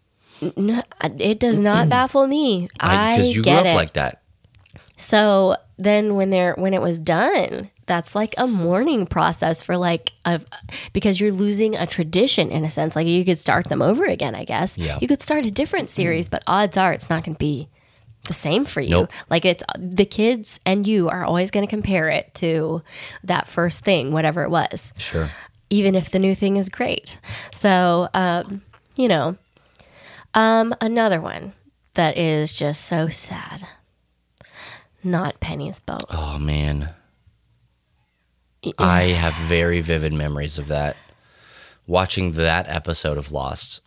[0.57, 0.83] no,
[1.19, 4.23] it does not baffle me i because you grew get up it like that.
[4.97, 10.13] so then when they're when it was done that's like a mourning process for like
[10.25, 10.41] a
[10.93, 14.35] because you're losing a tradition in a sense like you could start them over again
[14.35, 14.99] i guess Yeah.
[15.01, 17.69] you could start a different series but odds are it's not going to be
[18.29, 19.11] the same for you Nope.
[19.31, 22.83] like it's the kids and you are always going to compare it to
[23.25, 25.29] that first thing whatever it was Sure.
[25.71, 27.19] even if the new thing is great
[27.53, 28.63] so um
[28.97, 29.37] you know
[30.35, 31.53] um another one
[31.95, 33.67] that is just so sad
[35.05, 36.91] not penny's boat Oh man.
[38.79, 40.97] I have very vivid memories of that.
[41.89, 43.81] Watching that episode of Lost.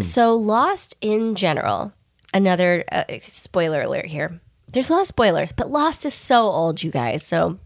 [0.00, 1.92] so lost in general
[2.32, 4.38] another uh, spoiler alert here
[4.70, 7.58] there's a lot of spoilers but lost is so old you guys so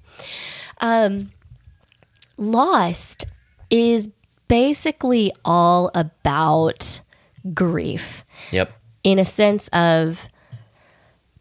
[0.80, 1.30] um
[2.38, 3.26] lost
[3.68, 4.08] is
[4.46, 7.02] basically all about
[7.54, 8.72] grief Yep.
[9.04, 10.26] in a sense of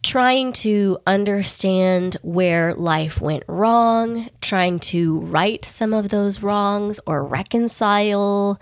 [0.03, 7.23] trying to understand where life went wrong, trying to right some of those wrongs or
[7.25, 8.59] reconcile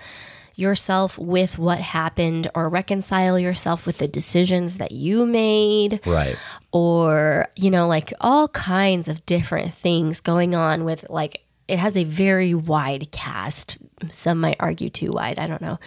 [0.55, 6.37] yourself with what happened or reconcile yourself with the decisions that you made Right.
[6.71, 11.97] or you know like all kinds of different things going on with like it has
[11.97, 13.77] a very wide cast
[14.11, 15.77] some might argue too wide i don't know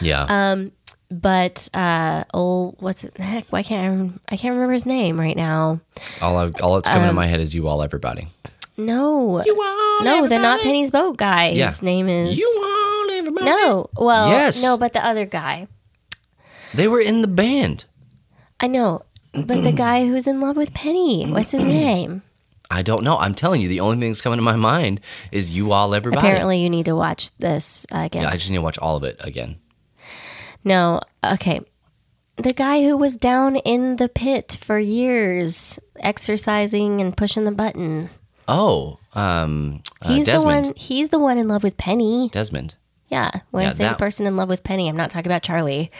[0.00, 0.26] Yeah.
[0.28, 0.72] Um,
[1.10, 5.36] but uh old what's it heck why can't I, I can't remember his name right
[5.36, 5.80] now
[6.20, 8.28] all I, all that's coming to um, my head is you all everybody.
[8.76, 11.68] no you all no the not penny's boat guy Yeah.
[11.68, 13.46] his name is You all everybody.
[13.46, 14.60] no well Yes.
[14.62, 15.68] no but the other guy
[16.74, 17.84] They were in the band.
[18.60, 22.22] i know but the guy who's in love with penny what's his name
[22.68, 23.16] I don't know.
[23.16, 26.26] I'm telling you, the only thing that's coming to my mind is you all everybody.
[26.26, 28.96] apparently you need to watch this uh, again Yeah, I just need to watch all
[28.96, 29.60] of it again.
[30.66, 31.60] No, okay.
[32.36, 38.10] The guy who was down in the pit for years, exercising and pushing the button.
[38.48, 40.64] Oh, um, uh, He's Desmond.
[40.66, 40.76] the one.
[40.76, 42.28] He's the one in love with Penny.
[42.32, 42.74] Desmond.
[43.08, 45.42] Yeah, when Yeah, I say that- person in love with Penny, I'm not talking about
[45.42, 45.90] Charlie.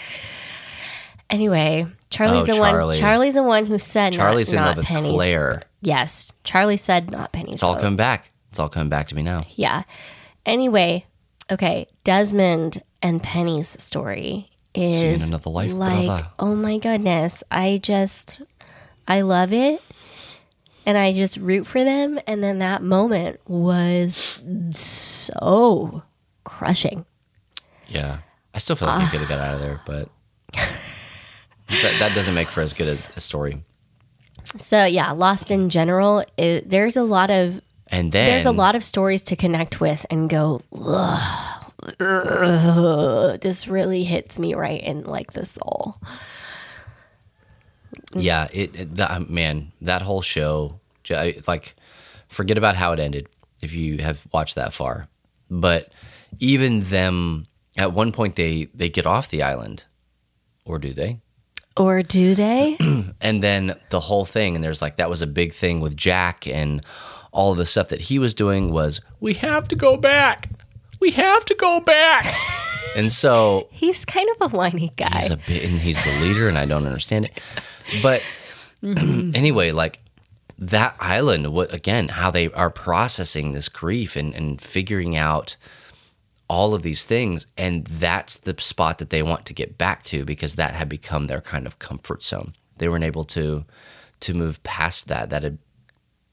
[1.29, 2.87] Anyway, Charlie's Oh, the Charlie.
[2.87, 2.97] one.
[2.99, 5.13] Charlie's the one who said Charlie's not, in not love with Penny's.
[5.13, 5.63] Claire.
[5.81, 7.55] Yes, Charlie said not Penny's.
[7.55, 7.83] It's all boat.
[7.83, 8.29] coming back.
[8.51, 9.45] It's all coming back to me now.
[9.57, 9.83] Yeah.
[10.45, 11.05] Anyway,
[11.51, 16.27] okay, Desmond and Penny's story is life, like, brother.
[16.39, 18.41] oh my goodness, I just,
[19.07, 19.83] I love it,
[20.87, 22.19] and I just root for them.
[22.27, 26.03] And then that moment was so
[26.45, 27.05] crushing.
[27.89, 28.19] Yeah.
[28.55, 29.11] I still feel like you ah.
[29.11, 30.09] could have got out of there, but
[30.53, 33.63] that, that doesn't make for as good a, a story.
[34.59, 38.75] So yeah, Lost in general, it, there's a lot of And then there's a lot
[38.75, 40.63] of stories to connect with and go.
[40.73, 41.56] Ugh,
[42.01, 45.97] ugh, this really hits me right in like the soul.
[48.15, 51.75] Yeah, it, it that, um, man, that whole show, it's like
[52.29, 53.29] forget about how it ended
[53.63, 55.09] if you have watched that far.
[55.51, 55.93] But
[56.39, 57.47] even them
[57.77, 59.85] at one point they they get off the island
[60.65, 61.21] or do they?
[61.77, 62.77] Or do they?
[63.21, 66.47] And then the whole thing and there's like that was a big thing with Jack
[66.47, 66.85] and
[67.33, 70.49] all the stuff that he was doing was we have to go back.
[71.01, 72.35] We have to go back.
[72.97, 75.19] and so He's kind of a whiny guy.
[75.21, 77.41] He's a bit, and he's the leader, and I don't understand it.
[78.03, 78.23] But
[78.83, 79.33] mm-hmm.
[79.35, 80.01] anyway, like
[80.59, 82.09] that island, what again?
[82.09, 85.57] How they are processing this grief and and figuring out
[86.49, 90.25] all of these things and that's the spot that they want to get back to
[90.25, 93.65] because that had become their kind of comfort zone they weren't able to
[94.21, 95.59] to move past that that had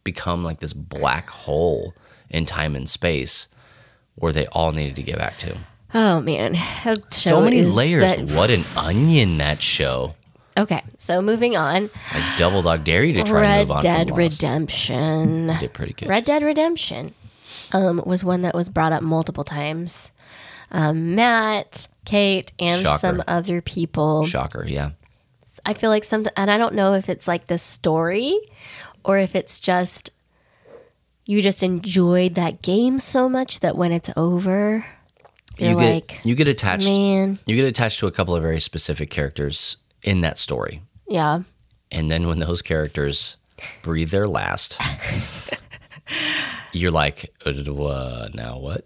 [0.03, 1.95] become like this black hole
[2.29, 3.47] in time and space
[4.15, 5.57] where they all needed to get back to
[5.95, 6.55] Oh man,
[7.11, 10.15] so many layers that- what an onion that show
[10.55, 11.89] Okay, so moving on.
[12.11, 14.41] i double dog dare you to try and move on Dead from Lost.
[14.43, 15.47] Redemption.
[15.59, 17.13] did pretty good Red Dead Redemption
[17.71, 20.11] um, was one that was brought up multiple times.
[20.71, 22.97] Um, Matt, Kate, and Shocker.
[22.99, 24.25] some other people.
[24.25, 24.91] shocker yeah
[25.65, 28.37] I feel like some, and I don't know if it's like the story
[29.05, 30.09] or if it's just
[31.25, 34.85] you just enjoyed that game so much that when it's over,
[35.57, 38.41] you're you like, get you get attached man, you get attached to a couple of
[38.41, 41.43] very specific characters in that story yeah,
[41.91, 43.37] and then when those characters
[43.81, 44.81] breathe their last
[46.73, 48.85] you're like uh, now what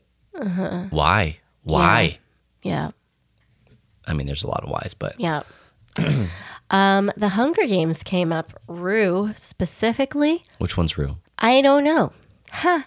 [0.89, 2.17] why why
[2.63, 2.91] yeah,
[4.05, 5.43] i mean there's a lot of whys but yeah.
[6.69, 8.53] um, the Hunger Games came up.
[8.67, 10.43] Rue specifically.
[10.59, 11.17] which one's Rue?
[11.39, 12.11] I don't know.
[12.51, 12.81] Huh.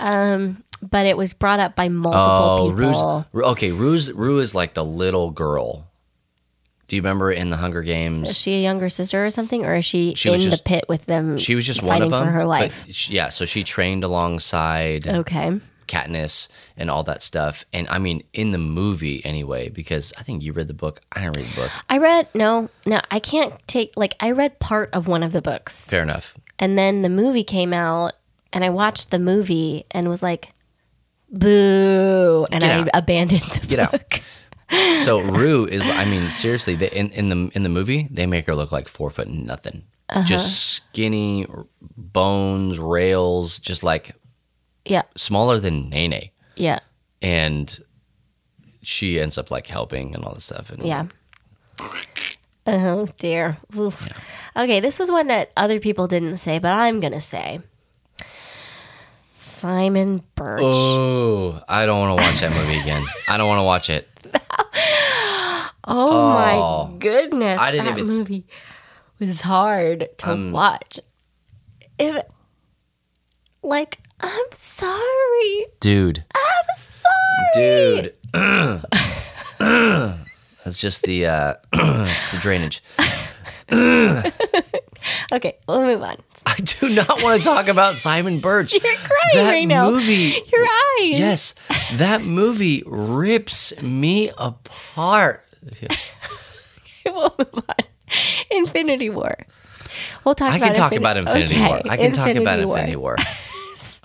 [0.00, 3.24] Um, but it was brought up by multiple oh people.
[3.24, 5.84] Rue's, Rue- okay Rue's, Rue is like the little girl
[6.88, 8.30] do you remember in the hunger Games?
[8.30, 10.84] Is she a younger sister or something, or is she, She in was the pit
[10.88, 11.36] with them?
[11.36, 12.86] she was just one of them for her life.
[12.92, 15.58] she- yeah so she trained alongside Okay.
[15.88, 17.64] Katniss and all that stuff.
[17.72, 21.00] And I mean, in the movie anyway, because I think you read the book.
[21.12, 21.70] I didn't read the book.
[21.88, 23.00] I read no, no.
[23.10, 26.36] I can't take like I read part of one of the books, Fair enough.
[26.58, 28.12] and then the movie came out,
[28.52, 30.48] and I watched the movie and was like,
[31.30, 32.88] "Boo!" and Get I out.
[32.94, 33.92] abandoned the Get out.
[33.92, 34.20] book.
[34.96, 35.88] So Rue is.
[35.88, 38.88] I mean, seriously, they, in in the in the movie, they make her look like
[38.88, 39.84] four foot nothing.
[40.08, 40.24] Uh-huh.
[40.26, 41.46] Just skinny
[41.96, 44.16] bones, rails, just like
[44.84, 46.30] Yeah, smaller than Nene.
[46.56, 46.80] yeah,
[47.22, 47.78] And
[48.82, 50.70] she ends up like helping and all this stuff.
[50.72, 51.06] And yeah.
[52.66, 53.58] Oh dear.
[53.76, 54.08] Oof.
[54.56, 57.60] Okay, this was one that other people didn't say, but I'm gonna say.
[59.46, 60.60] Simon Birch.
[60.64, 63.04] Oh, I don't want to watch that movie again.
[63.28, 64.08] I don't want to watch it.
[65.88, 67.60] Oh, my goodness.
[67.60, 68.44] I didn't that even movie
[69.20, 70.98] was hard to watch.
[71.96, 72.24] If
[73.62, 75.66] like I'm sorry.
[75.78, 76.24] Dude.
[76.34, 77.50] I'm sorry.
[77.54, 78.14] Dude.
[80.64, 82.82] That's just the uh it's the drainage.
[85.32, 86.16] Okay, we'll move on.
[86.46, 88.72] I do not want to talk about Simon Birch.
[88.72, 89.90] You're crying that right now.
[89.90, 91.18] movie Your eyes.
[91.18, 91.54] Yes,
[91.94, 95.42] that movie rips me apart.
[97.04, 97.74] we'll move on.
[98.50, 99.36] Infinity War.
[100.24, 101.80] We'll talk I about can talk Infin- about Infinity Okay, War.
[101.88, 102.76] I can talk about War.
[102.78, 103.16] Infinity War.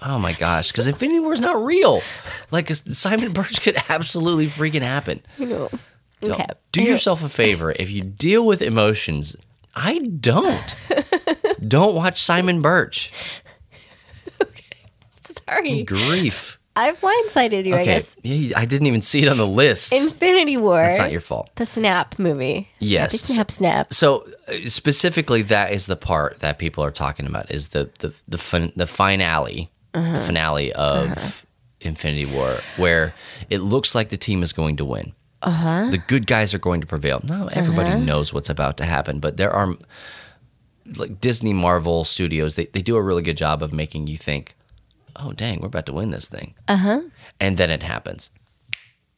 [0.04, 2.02] Oh my gosh, because Infinity War is not real.
[2.50, 5.22] Like Simon Birch could absolutely freaking happen.
[5.38, 5.70] Know.
[6.24, 6.48] So Okay.
[6.72, 7.72] do yourself a favor.
[7.78, 9.36] If you deal with emotions,
[9.76, 10.76] I don't.
[11.66, 13.12] Don't watch Simon Birch.
[15.48, 15.84] Sorry.
[15.84, 16.58] Grief.
[16.76, 18.16] I blindsided you, I guess.
[18.24, 19.92] yeah, I didn't even see it on the list.
[19.92, 20.80] Infinity War.
[20.82, 21.52] That's not your fault.
[21.58, 22.70] the Snap movie.
[22.80, 23.12] Yes.
[23.20, 23.94] Snappy Snap Snap.
[23.94, 28.14] So uh, specifically, that is the part that people are talking about is the the
[28.28, 30.14] the, fin- the finale, Uh-huh.
[30.14, 31.46] the finale of
[31.82, 33.14] Infinity War, where
[33.50, 35.12] it looks like the team is going to win.
[35.42, 35.90] Uh-huh.
[35.92, 37.20] The good guys are going to prevail.
[37.28, 38.00] No, everybody Uh-huh.
[38.00, 39.76] knows what's about to happen, but there are
[40.98, 42.56] like Disney, Marvel Studios.
[42.56, 44.56] They they do a really good job of making you think,
[45.16, 47.00] "Oh, dang, we're about to win this thing." Uh Uh-huh.
[47.04, 47.10] huh.
[47.40, 48.30] And then it happens.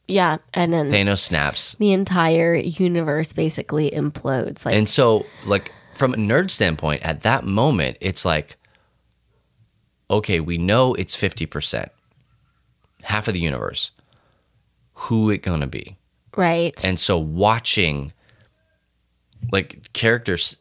[0.06, 0.36] Yeah.
[0.52, 1.74] And then Thanos snaps.
[1.78, 4.66] the entire universe basically implodes.
[4.66, 8.56] Like And so, like, from a nerd standpoint, at that moment, it's like,
[10.10, 11.88] okay, we know it's 50%,
[13.04, 13.92] half of the universe.
[15.08, 15.96] Who it gonna be?
[16.36, 16.74] right.
[16.84, 18.12] And so, watching,
[19.52, 20.56] like, characters.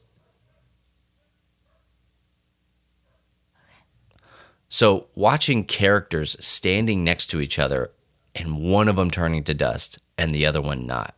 [4.73, 7.91] So, watching characters standing next to each other
[8.33, 11.13] and one of them turning to dust and the other one not.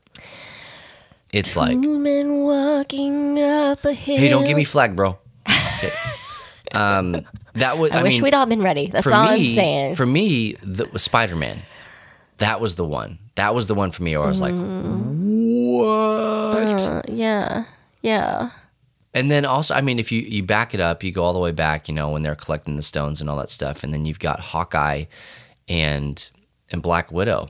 [1.31, 4.17] It's like, walking up a hill.
[4.17, 5.17] Hey, don't give me flag, bro.
[5.49, 5.93] Okay.
[6.73, 7.93] um, that was.
[7.93, 8.87] I, I, wish mean, we'd all been ready.
[8.87, 9.95] That's all me, I'm saying.
[9.95, 11.59] For me, that was Spider Man.
[12.39, 13.19] That was the one.
[13.35, 14.53] That was the one for me where I was like,
[15.73, 16.87] what?
[16.89, 17.63] Uh, yeah.
[18.01, 18.49] Yeah.
[19.15, 21.39] And then also, I mean, if you you back it up, you go all the
[21.39, 24.05] way back, you know, when they're collecting the stones and all that stuff, and then
[24.05, 25.05] you've got Hawkeye
[25.67, 26.29] and
[26.71, 27.49] and Black Widow,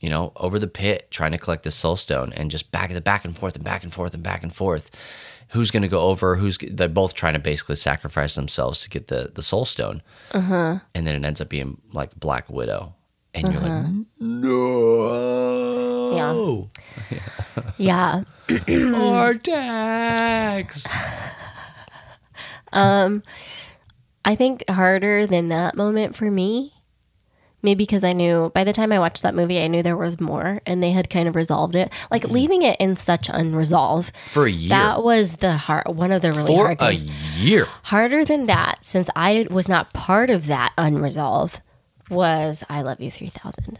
[0.00, 3.00] you know, over the pit trying to collect the Soul Stone, and just back the
[3.00, 4.90] back and forth and back and forth and back and forth.
[5.50, 6.36] Who's going to go over?
[6.36, 10.78] Who's they're both trying to basically sacrifice themselves to get the the Soul Stone, Uh-huh.
[10.94, 12.94] and then it ends up being like Black Widow,
[13.34, 13.88] and you're like, uh-huh.
[14.20, 16.68] no,
[17.78, 18.24] Yeah.
[18.48, 20.88] Artax.
[22.74, 23.22] Um,
[24.24, 26.72] I think harder than that moment for me,
[27.62, 30.20] maybe because I knew by the time I watched that movie, I knew there was
[30.20, 31.92] more and they had kind of resolved it.
[32.10, 32.30] Like mm.
[32.30, 34.16] leaving it in such unresolved.
[34.30, 34.70] For a year.
[34.70, 36.94] That was the hard, one of the really For hard a
[37.36, 37.66] year.
[37.84, 41.60] Harder than that, since I was not part of that unresolved,
[42.12, 43.78] was I Love You 3000.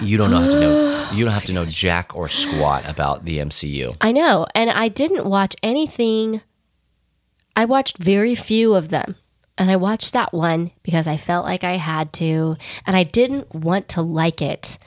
[0.00, 1.08] You don't know how to know.
[1.12, 3.96] You don't have to know jack or squat about the MCU.
[4.00, 4.46] I know.
[4.54, 6.40] And I didn't watch anything.
[7.54, 9.16] I watched very few of them.
[9.56, 12.56] And I watched that one because I felt like I had to.
[12.86, 14.78] And I didn't want to like it.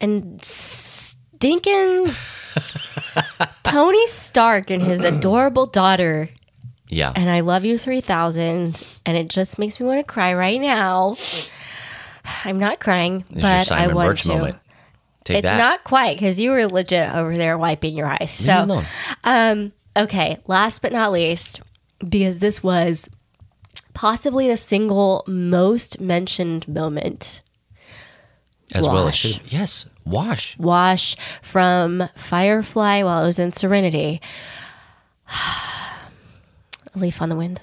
[0.00, 2.06] And stinking
[3.62, 6.30] Tony Stark and his adorable daughter.
[6.88, 7.12] Yeah.
[7.14, 8.82] And I love you 3000.
[9.06, 11.16] And it just makes me want to cry right now.
[12.44, 14.28] I'm not crying, your but I Simon want Birch to.
[14.28, 14.58] moment.
[15.24, 15.58] Take It's that.
[15.58, 18.30] not quite because you were legit over there wiping your eyes.
[18.30, 18.82] So,
[19.24, 21.60] um, okay, last but not least,
[22.06, 23.08] because this was
[23.94, 27.42] possibly the single most mentioned moment.
[28.74, 29.40] As well as should.
[29.46, 29.86] Yes.
[30.04, 30.58] Wash.
[30.58, 34.20] Wash from Firefly while it was in Serenity.
[36.94, 37.60] A leaf on the wind.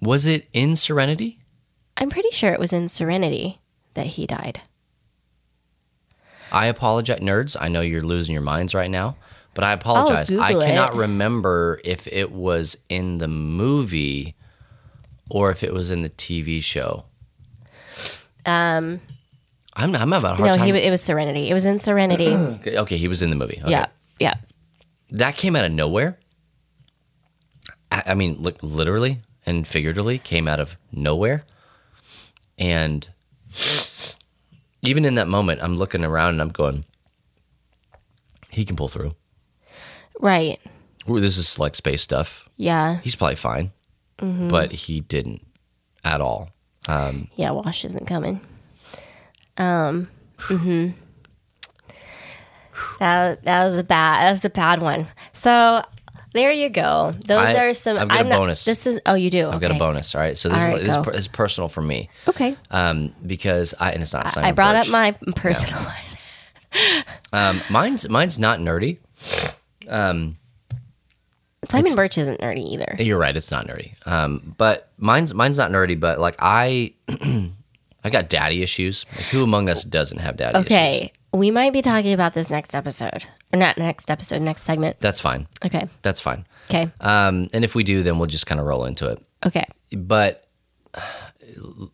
[0.00, 1.38] Was it in Serenity?
[1.96, 3.60] I'm pretty sure it was in Serenity
[3.94, 4.60] that he died.
[6.52, 7.56] I apologize, nerds.
[7.58, 9.16] I know you're losing your minds right now,
[9.54, 10.30] but I apologize.
[10.30, 10.98] I cannot it.
[10.98, 14.34] remember if it was in the movie
[15.30, 17.04] or if it was in the TV show.
[18.44, 19.00] Um,
[19.74, 20.74] I'm, I'm having a hard no, time.
[20.74, 21.48] he, it was Serenity.
[21.48, 22.28] It was in Serenity.
[22.34, 23.58] okay, okay, he was in the movie.
[23.62, 23.70] Okay.
[23.70, 23.86] Yeah,
[24.18, 24.34] yeah.
[25.10, 26.18] That came out of nowhere.
[27.92, 31.44] I, I mean, look, literally and figuratively came out of nowhere.
[32.58, 33.08] And
[34.82, 36.84] even in that moment, I'm looking around and I'm going,
[38.50, 39.14] he can pull through.
[40.20, 40.58] Right.
[41.08, 42.48] Ooh, this is like space stuff.
[42.56, 42.98] Yeah.
[43.02, 43.72] He's probably fine,
[44.18, 44.48] Mm-hmm.
[44.48, 45.46] but he didn't
[46.04, 46.50] at all.
[46.88, 48.40] Yeah, Wash isn't coming.
[49.56, 50.08] Um.
[50.38, 50.94] mhm.
[52.98, 54.26] That that was a bad.
[54.26, 55.06] That was a bad one.
[55.32, 55.82] So
[56.32, 57.14] there you go.
[57.26, 57.96] Those I- are some.
[57.98, 58.64] I've got a I'm not- bonus.
[58.64, 59.00] This is.
[59.06, 59.48] Oh, you do.
[59.48, 60.14] I've got a bonus.
[60.14, 62.56] All right, so this is right, this, is, this is personal for me Okay.
[62.70, 64.28] um, because I and it's not.
[64.28, 64.86] Simon I brought Birch.
[64.86, 65.94] up my personal one.
[67.32, 68.98] Um, mine's mine's not nerdy.
[71.68, 72.96] Simon Birch isn't nerdy either.
[72.98, 73.36] You're right.
[73.36, 73.94] It's not nerdy.
[74.06, 75.98] Um, but mine's mine's not nerdy.
[75.98, 79.04] But like I, I got daddy issues.
[79.14, 80.66] Like who among us doesn't have daddy issues?
[80.66, 81.12] Okay.
[81.32, 85.00] We might be talking about this next episode, or not next episode, next segment.
[85.00, 85.46] That's fine.
[85.64, 85.88] Okay.
[86.02, 86.46] That's fine.
[86.66, 86.90] Okay.
[87.00, 89.22] Um, and if we do, then we'll just kind of roll into it.
[89.44, 89.66] Okay.
[89.92, 90.46] But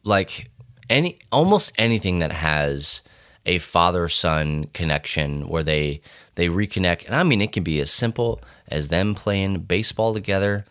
[0.04, 0.50] like
[0.90, 3.02] any, almost anything that has
[3.46, 6.00] a father son connection where they
[6.34, 10.64] they reconnect, and I mean it can be as simple as them playing baseball together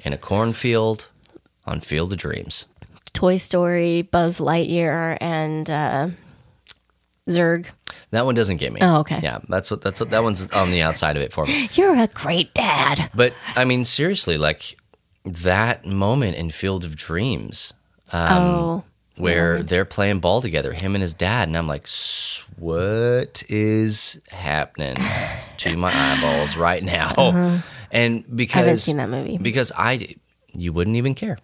[0.00, 1.08] in a cornfield
[1.64, 2.66] on Field of Dreams.
[3.12, 6.08] Toy Story, Buzz Lightyear, and uh,
[7.28, 7.66] Zurg.
[8.10, 8.80] That one doesn't get me.
[8.82, 9.18] Oh, okay.
[9.22, 11.68] Yeah, that's what that's what, that one's on the outside of it for me.
[11.74, 13.10] You're a great dad.
[13.14, 14.76] But I mean, seriously, like
[15.24, 17.74] that moment in Field of Dreams
[18.12, 18.84] oh.
[19.16, 21.88] where they're playing ball together, him and his dad, and I'm like,
[22.56, 24.96] what is happening
[25.58, 27.60] to my eyeballs right now?
[27.90, 28.60] And because Uh-huh.
[28.60, 29.38] I haven't seen that movie.
[29.38, 30.14] because I,
[30.52, 31.38] you wouldn't even care,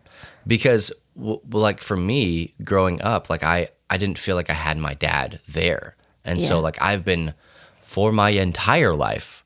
[0.47, 4.79] because w- like for me growing up, like I I didn't feel like I had
[4.79, 5.95] my dad there,
[6.25, 7.35] and so like I've been
[7.81, 9.45] for my entire life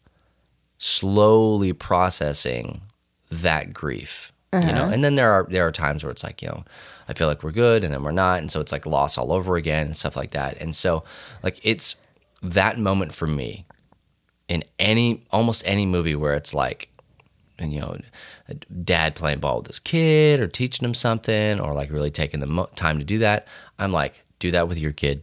[0.79, 2.83] slowly processing
[3.31, 4.73] that grief you Uh-huh.
[4.73, 6.65] know and then there are there are times where it's like you know
[7.09, 8.39] i feel like we're good and then we're not.
[8.41, 10.61] And so it's like loss all over again and stuff like that.
[10.61, 11.05] And so
[11.43, 11.95] like it's
[12.43, 13.65] that moment for me
[14.49, 16.89] in any almost any movie where it's like
[17.59, 17.97] and you know
[18.85, 22.47] dad playing ball with his kid or teaching him something or like really taking the
[22.47, 23.47] mo- time to do that
[23.79, 25.23] i'm like do that with your kid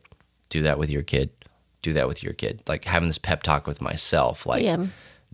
[0.49, 1.29] do that with your kid
[1.81, 4.87] do that with your kid like having this pep talk with myself like Yeah.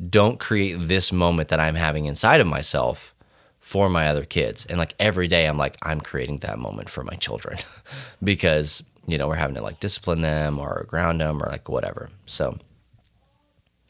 [0.09, 3.13] don't create this moment that I'm having inside of myself
[3.59, 4.65] for my other kids.
[4.65, 7.57] And like every day, I'm like, I'm creating that moment for my children
[8.23, 12.09] because, you know, we're having to like discipline them or ground them or like whatever.
[12.25, 12.57] So,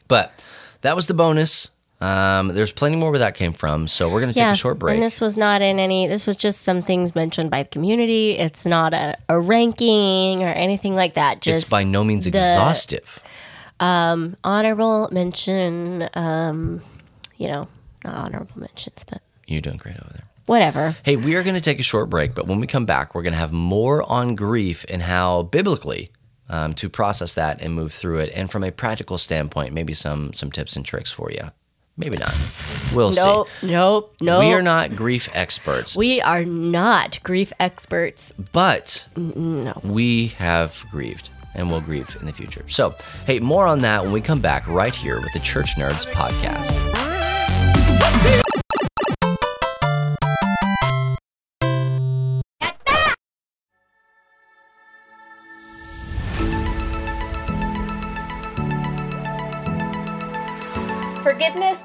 [0.08, 0.44] but
[0.80, 1.70] that was the bonus.
[2.00, 3.86] Um, there's plenty more where that came from.
[3.86, 4.52] So we're going to take yeah.
[4.52, 4.94] a short break.
[4.94, 8.38] And this was not in any, this was just some things mentioned by the community.
[8.38, 11.42] It's not a, a ranking or anything like that.
[11.42, 13.18] Just it's by no means exhaustive.
[14.44, 16.80] honorable mention, um,
[17.36, 17.68] you know,
[18.04, 20.24] not honorable mentions, but You're doing great over there.
[20.46, 20.96] whatever.
[21.02, 23.22] Hey, we are going to take a short break, but when we come back, we're
[23.22, 26.10] going to have more on grief and how biblically
[26.48, 28.32] um, to process that and move through it.
[28.34, 31.50] And from a practical standpoint, maybe some some tips and tricks for you.
[32.00, 32.34] Maybe not.
[32.94, 33.66] We'll Nope, see.
[33.68, 34.14] nope, nope.
[34.22, 34.40] Nope.
[34.40, 38.32] We are not grief experts, We are not grief experts.
[38.52, 39.78] but No.
[39.84, 42.64] we have grieved and will grieve in the future.
[42.68, 42.94] So,
[43.26, 46.70] hey, more on that when we come back right here with the Church Nerds podcast.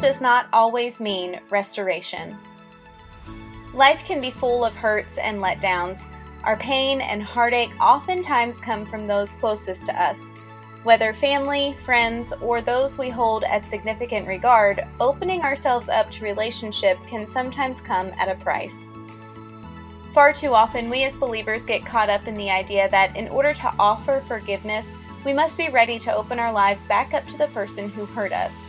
[0.06, 2.38] Does not always mean restoration.
[3.74, 6.06] Life can be full of hurts and letdowns.
[6.44, 10.30] Our pain and heartache oftentimes come from those closest to us.
[10.84, 17.00] Whether family, friends, or those we hold at significant regard, opening ourselves up to relationship
[17.08, 18.86] can sometimes come at a price.
[20.14, 23.56] Far too often, we as believers get caught up in the idea that in order
[23.56, 24.88] to offer forgiveness,
[25.26, 28.34] we must be ready to open our lives back up to the person who hurt
[28.34, 28.65] us.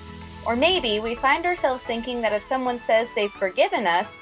[0.46, 4.18] Or maybe we find ourselves thinking that if someone says they've forgiven us,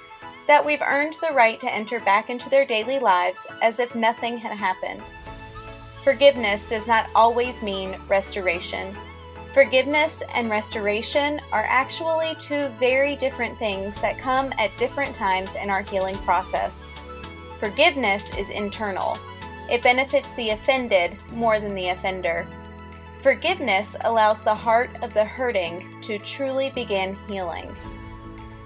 [0.46, 4.38] that we've earned the right to enter back into their daily lives as if nothing
[4.38, 5.02] had happened.
[6.02, 8.94] Forgiveness does not always mean restoration.
[9.54, 15.70] Forgiveness and restoration are actually two very different things that come at different times in
[15.70, 16.84] our healing process.
[17.58, 19.16] Forgiveness is internal,
[19.70, 22.46] it benefits the offended more than the offender.
[23.24, 27.74] Forgiveness allows the heart of the hurting to truly begin healing.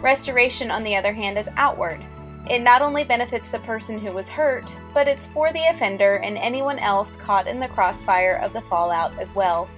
[0.01, 2.05] Restoration, on the other hand, is outward.
[2.51, 6.37] It not only benefits the person who was hurt, but it's for the offender and
[6.37, 9.71] anyone else caught in the crossfire of the fallout as well.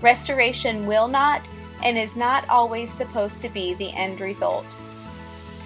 [0.00, 1.48] Restoration will not
[1.80, 4.66] and is not always supposed to be the end result.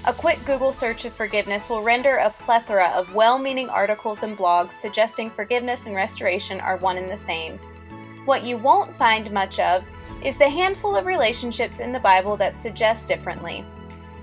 [0.05, 4.37] A quick Google search of forgiveness will render a plethora of well meaning articles and
[4.37, 7.59] blogs suggesting forgiveness and restoration are one and the same.
[8.25, 9.85] What you won't find much of
[10.25, 13.65] is the handful of relationships in the Bible that suggest differently.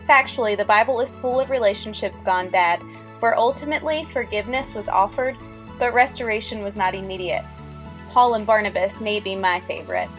[0.10, 2.82] Factually, the Bible is full of relationships gone bad,
[3.20, 5.38] where ultimately forgiveness was offered,
[5.78, 7.46] but restoration was not immediate.
[8.10, 10.10] Paul and Barnabas may be my favorite.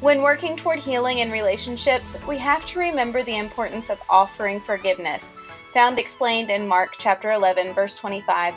[0.00, 5.32] When working toward healing in relationships, we have to remember the importance of offering forgiveness,
[5.72, 8.52] found explained in Mark chapter 11 verse 25,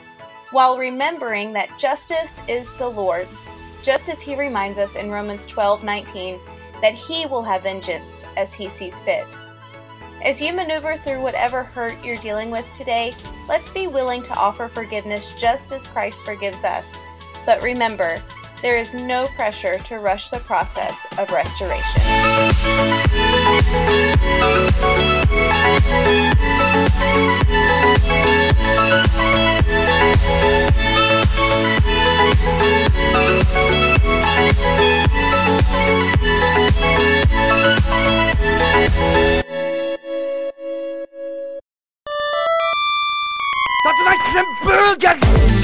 [0.51, 3.47] while remembering that justice is the Lord's,
[3.85, 6.39] just as he reminds us in Romans 12:19
[6.81, 9.25] that he will have vengeance as he sees fit.
[10.23, 13.13] As you maneuver through whatever hurt you're dealing with today,
[13.47, 16.87] let's be willing to offer forgiveness just as Christ forgives us.
[17.45, 18.19] But remember,
[18.65, 22.01] there is no pressure to rush the process of restoration.
[44.65, 45.54] Round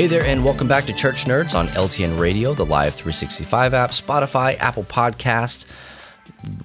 [0.00, 3.90] Hey there, and welcome back to Church Nerds on LTN Radio, the Live 365 app,
[3.90, 5.66] Spotify, Apple Podcast,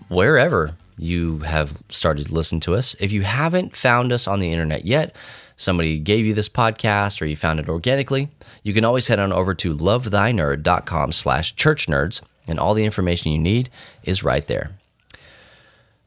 [0.08, 2.96] wherever you have started to listen to us.
[3.02, 5.14] If you haven't found us on the internet yet,
[5.58, 8.30] somebody gave you this podcast or you found it organically,
[8.64, 13.38] you can always head on over to lovethynerd.com slash churchnerds, and all the information you
[13.38, 13.70] need
[14.04, 14.72] is right there.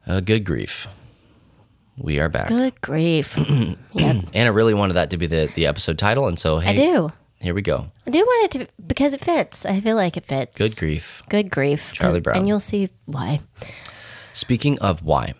[0.06, 0.88] Uh, good grief.
[2.00, 2.48] We are back.
[2.48, 3.36] Good grief.
[3.94, 6.76] Yeah, Anna really wanted that to be the, the episode title, and so hey, I
[6.76, 7.08] do.
[7.40, 7.90] here we go.
[8.06, 9.66] I do want it to be, because it fits.
[9.66, 10.54] I feel like it fits.
[10.54, 11.22] Good grief.
[11.28, 11.92] Good grief.
[11.92, 12.38] Charlie Brown.
[12.38, 13.40] And you'll see why.
[14.32, 15.34] Speaking of why,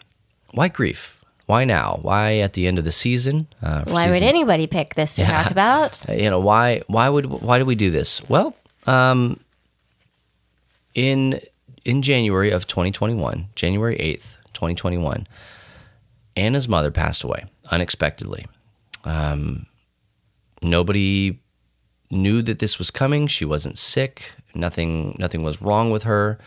[0.51, 1.23] why grief?
[1.47, 2.01] Why now?
[2.03, 3.47] Why at the end of the season?
[3.63, 6.05] Uh, Why would anybody pick this to talk about?
[6.13, 6.83] You know why?
[6.89, 8.29] Why would why do we do this?
[8.29, 8.57] Well,
[8.89, 9.39] um,
[10.95, 11.41] in
[11.85, 15.27] in January of 2021, January 8th, 2021,
[16.39, 18.47] Anna's mother passed away unexpectedly.
[19.05, 19.67] Um,
[20.63, 21.41] nobody
[22.11, 23.27] knew that this was coming.
[23.27, 24.33] She wasn't sick.
[24.55, 26.39] Nothing nothing was wrong with her.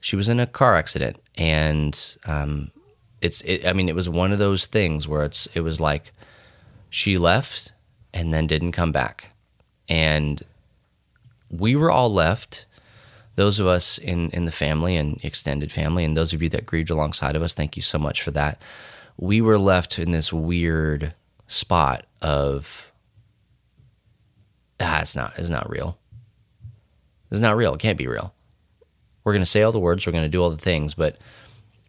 [0.00, 2.70] She was in a car accident, and um,
[3.20, 3.42] it's.
[3.42, 5.46] It, I mean, it was one of those things where it's.
[5.54, 6.12] It was like
[6.90, 7.72] she left
[8.12, 9.30] and then didn't come back,
[9.88, 10.42] and
[11.50, 12.66] we were all left.
[13.36, 16.66] Those of us in in the family and extended family, and those of you that
[16.66, 18.60] grieved alongside of us, thank you so much for that.
[19.16, 21.14] We were left in this weird
[21.46, 22.90] spot of
[24.80, 25.98] ah, it's not it's not real.
[27.30, 27.74] It's not real.
[27.74, 28.34] It can't be real.
[29.22, 30.94] We're to say all the words, we're to do all the things.
[30.94, 31.16] But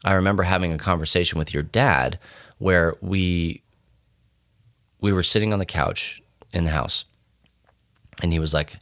[0.03, 2.19] I remember having a conversation with your dad
[2.57, 3.63] where we
[5.01, 6.21] we were sitting on the couch
[6.51, 7.05] in the house
[8.21, 8.77] and he was like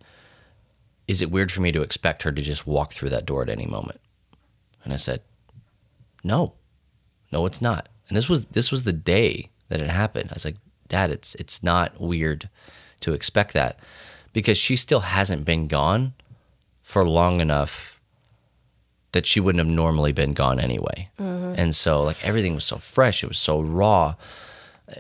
[1.08, 3.50] is it weird for me to expect her to just walk through that door at
[3.50, 4.00] any moment
[4.84, 5.22] and i said
[6.24, 6.54] no
[7.32, 10.46] no it's not and this was this was the day that it happened i was
[10.46, 10.58] like
[10.88, 12.48] dad it's it's not weird
[13.00, 13.80] to expect that
[14.34, 16.14] because she still hasn't been gone
[16.84, 18.00] for long enough
[19.14, 21.10] that she wouldn't have normally been gone anyway.
[21.56, 24.16] And so like everything was so fresh, it was so raw.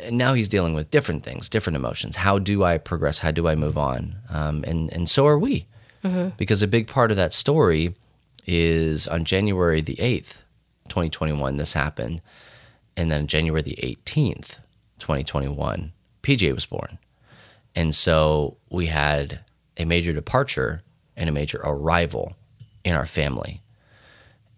[0.01, 2.18] And now he's dealing with different things, different emotions.
[2.18, 3.20] How do I progress?
[3.20, 4.16] How do I move on?
[4.30, 5.66] Um, and and so are we,
[6.38, 7.95] because a big part of that story
[8.45, 10.43] is on January the eighth,
[10.89, 11.57] twenty twenty one.
[11.57, 12.22] This happened,
[12.96, 14.60] and then January the eighteenth,
[15.00, 16.98] twenty twenty one, PJ was born,
[17.76, 19.41] and so we had
[19.78, 20.84] a major departure
[21.16, 22.36] and a major arrival
[22.84, 23.62] in our family.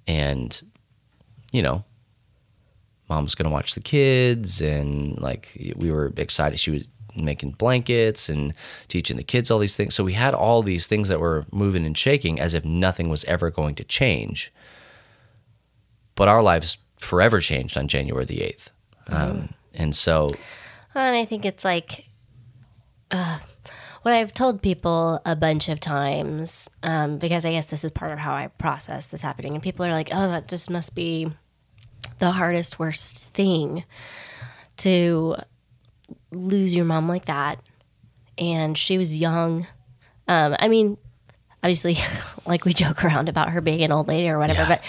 [0.07, 0.61] And
[1.51, 1.83] you know
[3.09, 7.51] mom was going to watch the kids and like we were excited she was making
[7.51, 8.53] blankets and
[8.87, 9.95] teaching the kids all these things.
[9.95, 13.23] So we had all these things that were moving and shaking as if nothing was
[13.25, 14.51] ever going to change.
[16.15, 18.69] But our lives forever changed on january the 8th
[19.07, 20.31] um, and so
[20.95, 22.07] And I think it's like
[23.11, 23.39] uh,
[24.01, 28.11] what I've told people a bunch of times, um, because I guess this is part
[28.11, 29.53] of how I process this happening.
[29.53, 31.27] And people are like, oh, that just must be
[32.19, 33.83] the hardest, worst thing
[34.77, 35.35] to
[36.31, 37.61] lose your mom like that.
[38.37, 39.67] And she was young.
[40.27, 40.97] Um, I mean,
[41.65, 41.97] obviously,
[42.45, 44.83] like we joke around about her being an old lady or whatever, but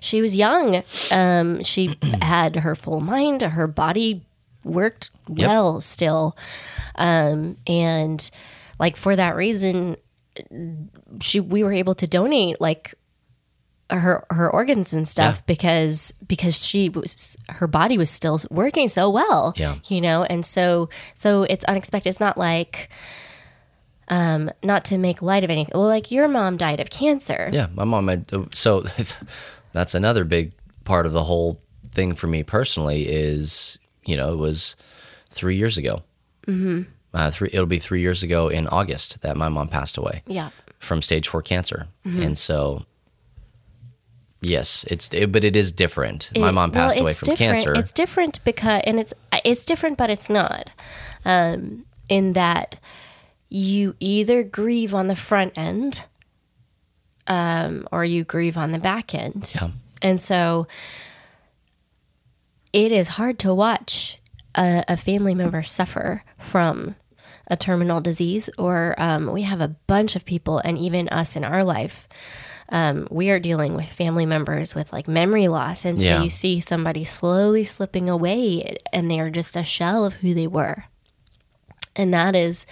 [0.00, 0.82] she was young.
[1.10, 4.22] Um, she had her full mind, her body
[4.64, 5.48] worked Yep.
[5.48, 6.36] well still.
[6.94, 8.30] Um, and
[8.78, 9.96] like for that reason,
[11.20, 12.94] she we were able to donate like
[13.90, 15.42] her her organs and stuff Yeah.
[15.46, 19.74] because because she was her body was still working so well Yeah.
[19.86, 22.88] you know and so so it's unexpected it's not like
[24.08, 27.68] um not to make light of anything well like your mom died of cancer Yeah,
[27.74, 28.26] my mom had.
[28.54, 28.80] So
[29.72, 30.52] that's another big
[30.84, 34.76] part of the whole thing for me personally is you know it was
[35.30, 36.02] three years ago.
[36.46, 36.82] Mm-hmm.
[37.14, 37.48] Uh, three.
[37.52, 41.28] It'll be three years ago in August that my mom passed away yeah from stage
[41.28, 42.82] four cancer, and so.
[44.44, 46.32] Yes, it's it, but it is different.
[46.36, 47.52] my It- mom well, passed away from different.
[47.62, 47.74] cancer.
[47.78, 50.70] It's different because, and it's it's different, but it's not.
[51.24, 52.80] Um, in that
[53.54, 56.04] you either grieve on the front end,
[57.26, 59.70] um, or you grieve on the back end, Yeah.
[60.00, 60.66] and so
[62.72, 64.18] it is hard to watch
[64.54, 66.96] a, a family member suffer from
[67.48, 71.44] a terminal disease, or um, we have a bunch of people, and even us in
[71.44, 72.08] our life
[72.68, 75.84] um, we are dealing with family members with like memory loss.
[75.84, 76.22] And so Yeah.
[76.22, 80.46] you see somebody slowly slipping away and they are just a shell of who they
[80.46, 80.84] were.
[81.94, 82.64] And that is,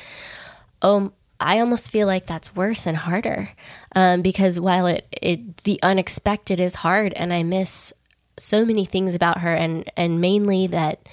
[0.83, 3.49] um, I almost feel like that's worse and harder
[3.95, 7.93] um, because while it, it, the unexpected is hard and I miss
[8.39, 11.09] so many things about her and, and mainly that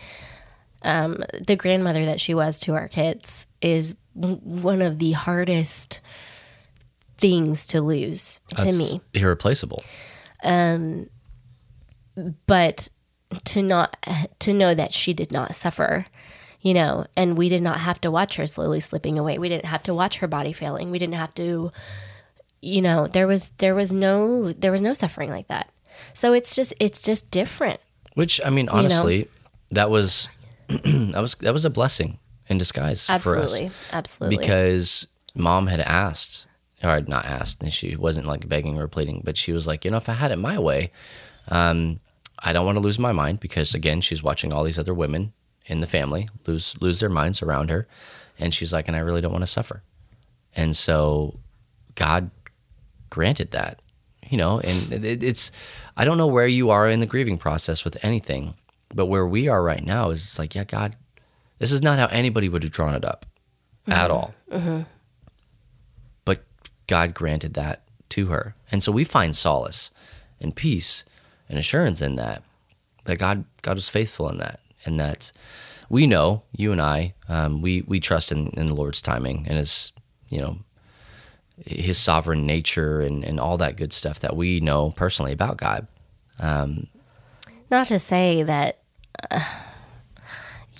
[0.81, 6.01] um, the grandmother that she was to our kids is one of the hardest
[7.17, 9.79] things to lose to me irreplaceable.
[10.43, 11.09] Um,
[12.45, 12.89] but
[13.45, 13.97] to not
[14.39, 16.05] to know that she did not suffer
[16.61, 19.37] you know and we did not have to watch her slowly slipping away.
[19.37, 20.91] We didn't have to watch her body failing.
[20.91, 21.71] We didn't have to
[22.61, 25.71] you know there was there was no there was no suffering like that.
[26.13, 27.79] So it's just it's just different.
[28.13, 29.29] Which I mean, honestly,
[29.71, 30.27] that was
[30.67, 33.25] that was that was a blessing in disguise for us.
[33.27, 33.71] absolutely.
[33.91, 34.37] Absolutely.
[34.37, 36.47] Because mom had asked
[36.83, 39.91] or not asked and she wasn't like begging or pleading but she was like you
[39.91, 40.91] know if i had it my way
[41.49, 41.99] um,
[42.39, 45.33] i don't want to lose my mind because again she's watching all these other women
[45.67, 47.87] in the family lose lose their minds around her
[48.39, 49.83] and she's like and i really don't want to suffer
[50.55, 51.39] and so
[51.95, 52.31] god
[53.09, 53.81] granted that
[54.29, 55.51] you know and it, it's
[55.95, 58.53] i don't know where you are in the grieving process with anything
[58.93, 60.95] but where we are right now is it's like yeah god
[61.59, 63.25] this is not how anybody would have drawn it up
[63.87, 64.11] at mm-hmm.
[64.11, 64.35] all.
[64.51, 64.81] Mm-hmm.
[66.25, 66.43] But
[66.87, 68.55] God granted that to her.
[68.71, 69.91] And so we find solace
[70.39, 71.05] and peace
[71.49, 72.43] and assurance in that,
[73.05, 74.59] that God, God was faithful in that.
[74.87, 75.31] And that
[75.89, 79.57] we know, you and I, um, we, we trust in, in the Lord's timing and
[79.57, 79.93] his,
[80.29, 80.57] you know,
[81.65, 85.87] his sovereign nature and, and all that good stuff that we know personally about God.
[87.69, 88.79] not to say that
[89.31, 89.43] uh,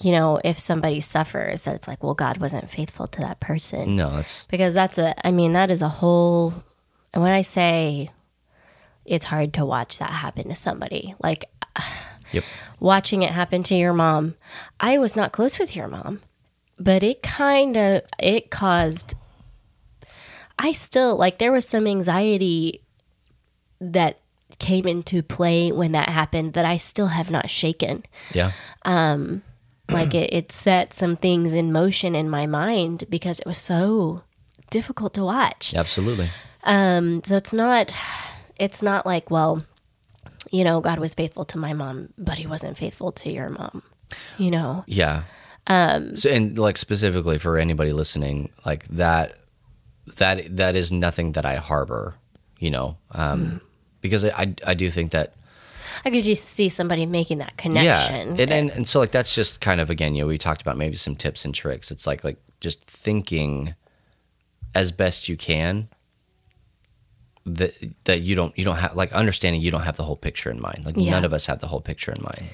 [0.01, 3.95] you know if somebody suffers that it's like well god wasn't faithful to that person
[3.95, 6.53] No, it's because that's a i mean that is a whole
[7.13, 8.11] and when i say
[9.07, 11.15] it's hard to watch that happen to somebody.
[11.23, 11.45] Like
[12.31, 12.43] Yep.
[12.79, 14.35] watching it happen to your mom.
[14.79, 16.21] I was not close with your mom,
[16.79, 19.15] but it kind of it caused
[20.59, 22.81] I still like there was some anxiety
[23.79, 24.19] that
[24.59, 28.03] came into play when that happened that I still have not shaken.
[28.33, 28.51] Yeah.
[28.83, 29.43] Um
[29.89, 34.23] Like it, it set some things in motion in my mind because it was so
[34.69, 35.73] difficult to watch.
[35.73, 36.29] Absolutely.
[36.63, 37.95] Um, so it's not
[38.57, 39.63] it's not like, well,
[40.51, 43.83] you know, God was faithful to my mom, but he wasn't faithful to your mom.
[44.37, 44.83] You know.
[44.87, 45.23] Yeah.
[45.67, 49.33] Um, so, and like specifically for anybody listening, like that,
[50.15, 52.15] that that is nothing that I harbor,
[52.59, 53.59] you know, um,
[53.99, 55.33] because I, I I do think that
[56.05, 58.29] I could just see somebody making that yeah, connection.
[58.39, 60.77] and, and and so like that's just kind of again, you know, we talked about
[60.77, 61.91] maybe some tips and tricks.
[61.91, 63.75] It's like like just thinking
[64.73, 65.89] as best you can
[67.55, 67.73] that
[68.03, 70.61] that you don't you don't have like understanding you don't have the whole picture in
[70.61, 70.85] mind.
[70.85, 71.11] Like Yeah.
[71.11, 72.49] none of us have the whole picture in mind.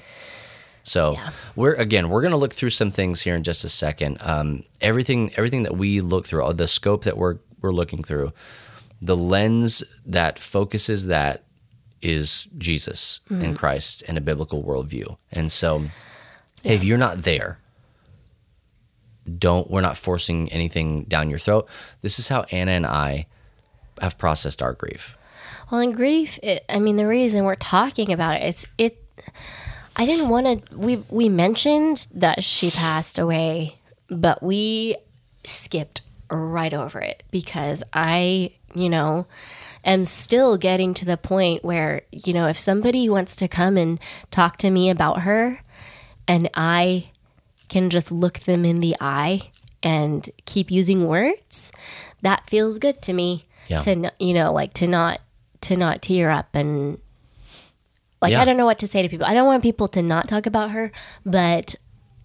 [0.84, 1.30] So Yeah.
[1.56, 4.18] we're again we're gonna look through some things here in just a second.
[4.20, 8.32] Um, everything everything that we look through, the scope that we're we're looking through,
[9.02, 11.42] the lens that focuses that
[12.02, 15.16] is Jesus and Christ and a biblical worldview.
[15.32, 15.84] And so,
[16.62, 17.58] if you're not there,
[19.38, 21.66] don't we're not forcing anything down your throat.
[22.02, 23.26] This is how Anna and I
[24.00, 25.16] have processed our grief.
[25.70, 29.02] Well, in grief, it, I mean, the reason we're talking about it, it's it.
[29.96, 30.76] I didn't want to.
[30.76, 33.78] We we mentioned that she passed away,
[34.08, 34.96] but we
[35.44, 39.26] skipped right over it because I, you know,
[39.84, 43.98] am still getting to the point where you know if somebody wants to come and
[44.30, 45.60] talk to me about her,
[46.28, 47.10] and I
[47.68, 49.50] can just look them in the eye
[49.82, 51.70] and keep using words,
[52.22, 53.46] that feels good to me.
[53.68, 53.80] Yeah.
[53.80, 55.20] To you know, like to not
[55.62, 56.98] to not tear up and
[58.20, 58.42] like Yeah.
[58.42, 59.26] I don't know what to say to people.
[59.26, 60.92] I don't want people to not talk about her,
[61.24, 61.74] but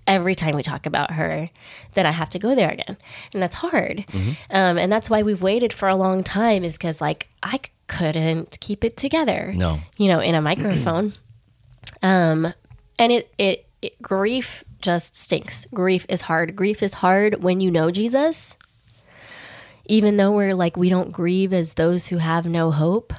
[0.08, 1.50] every time we talk about her,
[1.94, 2.98] then I have to go there again,
[3.34, 4.06] and that's hard.
[4.08, 4.32] Mm-hmm.
[4.50, 8.60] Um, and that's why we've waited for a long time, is because like I couldn't
[8.60, 9.80] keep it together No.
[9.98, 11.14] you know, in a microphone.
[12.04, 12.54] um,
[12.98, 15.66] and it, it, it, grief just stinks.
[15.74, 16.56] Grief is hard.
[16.56, 18.58] Grief is hard when you know Jesus.
[19.90, 23.12] Even though we're like, we don't grieve as those who have no hope.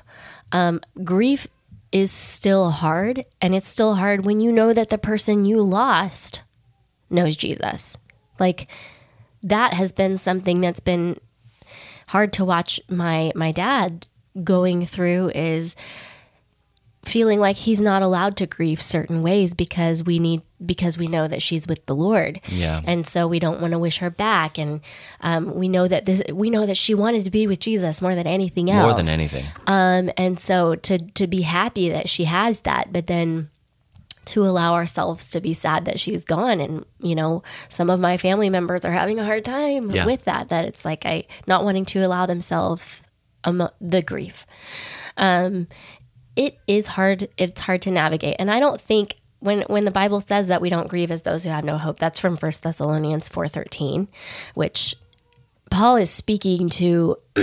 [0.53, 1.47] Um, grief
[1.93, 3.25] is still hard.
[3.43, 6.43] And it's still hard when you know that the person you lost
[7.11, 7.99] knows Jesus.
[8.39, 8.69] Like,
[9.43, 11.19] that has been something that's been
[12.09, 14.07] hard to watch my my dad
[14.43, 15.77] going through is
[17.03, 21.27] feeling like he's not allowed to grieve certain ways because we need because we know
[21.27, 22.41] that she's with the Lord.
[22.49, 22.83] Yeah.
[22.85, 24.83] And so we don't want to wish her back and
[25.23, 28.15] um, we know that this we know that she wanted to be with Jesus more
[28.15, 28.93] than anything else.
[28.93, 29.47] More than anything.
[29.67, 33.49] Um, and so to to be happy that she has that, but then
[34.27, 38.19] to allow ourselves to be sad that she's gone and you know some of my
[38.19, 40.05] family members are having a hard time Yeah.
[40.05, 43.01] with that that it's like i not wanting to allow themselves
[43.45, 44.47] um, the grief
[45.17, 45.67] um
[46.37, 50.21] it is hard it's hard to navigate and i don't think when when the bible
[50.21, 53.29] says that we don't grieve as those who have no hope that's from 1 thessalonians
[53.29, 54.09] 4.13
[54.55, 54.97] which
[55.71, 57.17] Paul is speaking to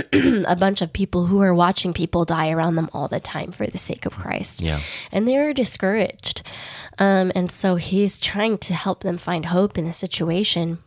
[0.46, 3.66] a bunch of people who are watching people die around them all the time for
[3.66, 4.60] the sake of Christ.
[4.60, 4.80] Yeah.
[5.10, 6.42] And they're discouraged.
[6.98, 10.78] Um, and so he's trying to help them find hope in the situation.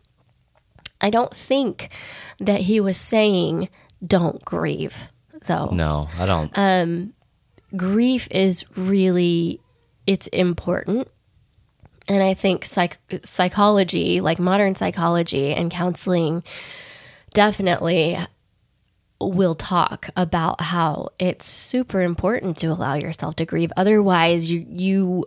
[1.02, 1.89] I don't think
[2.39, 3.70] that he was saying,
[4.06, 4.95] don't grieve,
[5.47, 6.56] though No, I don't.
[7.76, 9.61] Grief is really
[10.07, 11.07] it's important.
[12.07, 16.43] And i think psych- psychology like modern psychology and counseling
[17.34, 18.17] definitely
[19.22, 23.72] will talk about how it's super important to allow yourself to grieve.
[23.78, 25.26] Otherwise you you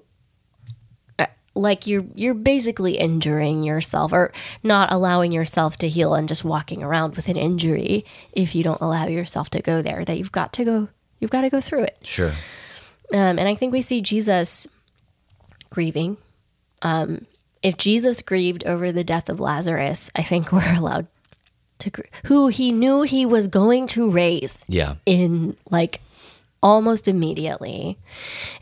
[1.19, 4.33] uh, like you're you're basically injuring yourself or
[4.63, 8.81] not allowing yourself to heal and just walking around with an injury if you don't
[8.81, 10.89] allow yourself to go there that you've got to go
[11.25, 12.33] you've got to go through it sure.
[13.15, 14.69] um, and I think we see Jesus
[15.71, 16.19] grieving.
[16.83, 17.27] Um,
[17.63, 21.07] if Jesus grieved over the death of Lazarus, I think we're allowed
[21.79, 24.97] to, gr- who he knew he was going to raise Yeah.
[25.07, 26.01] in like
[26.63, 27.97] almost immediately.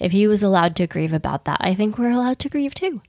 [0.01, 3.01] If he was allowed to grieve about that, I think we're allowed to grieve too.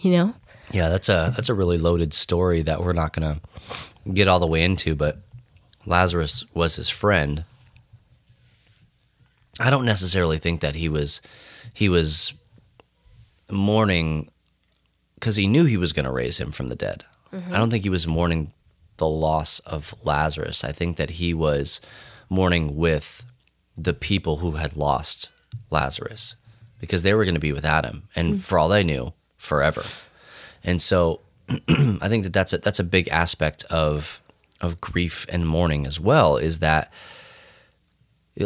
[0.00, 0.34] You know?
[0.72, 3.40] Yeah, that's a that's a really loaded story that we're not gonna
[4.12, 5.18] get all the way into, but
[5.86, 7.44] Lazarus was his friend.
[9.58, 11.20] I don't necessarily think that he was
[11.74, 12.34] he was
[13.50, 14.30] mourning
[15.14, 17.04] because he knew he was going to raise him from the dead.
[17.32, 17.52] Mm-hmm.
[17.52, 18.52] I don't think he was mourning
[18.98, 20.64] the loss of Lazarus.
[20.64, 21.80] I think that he was
[22.30, 23.24] mourning with
[23.76, 25.30] the people who had lost
[25.70, 26.36] Lazarus
[26.80, 28.38] because they were going to be without him and mm-hmm.
[28.38, 29.82] for all they knew forever.
[30.64, 34.22] And so I think that that's a, that's a big aspect of
[34.60, 36.92] of grief and mourning as well is that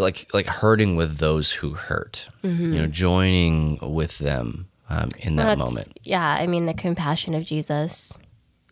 [0.00, 2.28] like like hurting with those who hurt.
[2.42, 5.98] You know, joining with them um, in that moment.
[6.02, 8.18] Yeah, I mean the compassion of Jesus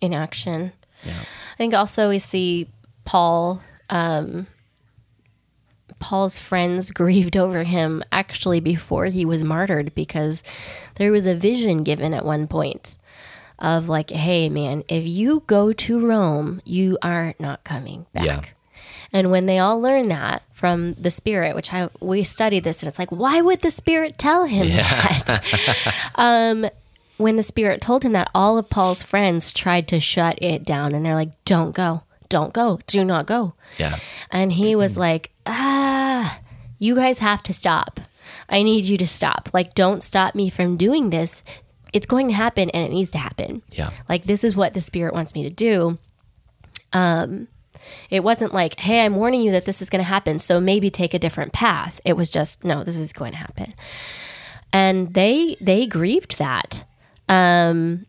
[0.01, 0.73] in action.
[1.05, 1.21] Yeah.
[1.53, 2.69] I think also we see
[3.05, 4.47] Paul um
[5.99, 10.43] Paul's friends grieved over him actually before he was martyred because
[10.97, 12.97] there was a vision given at one point
[13.59, 18.25] of like, hey man, if you go to Rome, you are not coming back.
[18.25, 18.43] Yeah.
[19.13, 22.89] And when they all learn that from the Spirit, which I we studied this, and
[22.89, 26.05] it's like, why would the Spirit tell him that?
[26.15, 26.67] um,
[27.17, 30.95] when the Spirit told him that, all of Paul's friends tried to shut it down,
[30.95, 33.97] and they're like, "Don't go, don't go, do not go." Yeah.
[34.31, 36.39] And he was like, "Ah,
[36.79, 38.01] you guys have to stop.
[38.49, 39.51] I need you to stop.
[39.53, 41.43] Like, don't stop me from doing this.
[41.93, 43.91] It's going to happen, and it needs to happen." Yeah.
[44.09, 45.99] like this is what the spirit wants me to do
[46.93, 47.49] um
[48.11, 50.91] it wasn't like hey i'm warning you that this is going to happen so maybe
[50.91, 52.01] take a different path.
[52.05, 53.75] It was just no this is going to happen.
[54.73, 56.85] And they they grieved that.
[57.29, 58.05] Um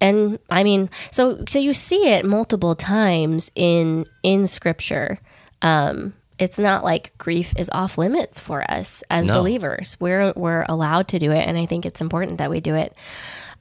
[0.00, 5.18] and i mean so so you see it multiple times in in scripture.
[5.62, 9.34] Um it's not like grief is off limits for us as No.
[9.38, 9.96] believers.
[10.00, 12.94] We're we're allowed to do it and i think it's important that we do it.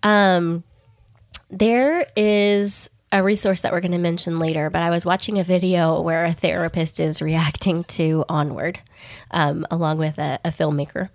[0.02, 0.64] Um,
[1.50, 5.44] there is a resource that we're going to mention later, but I was watching a
[5.44, 8.80] video where a therapist is reacting to Onward
[9.32, 11.10] um, along with a, a filmmaker.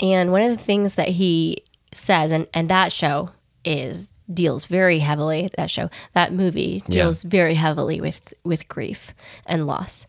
[0.00, 1.62] And one of the things that he
[1.92, 3.30] says, and, and that show
[3.64, 7.02] is deals very heavily that show that movie Yeah.
[7.02, 9.12] deals very heavily with with grief
[9.44, 10.06] and loss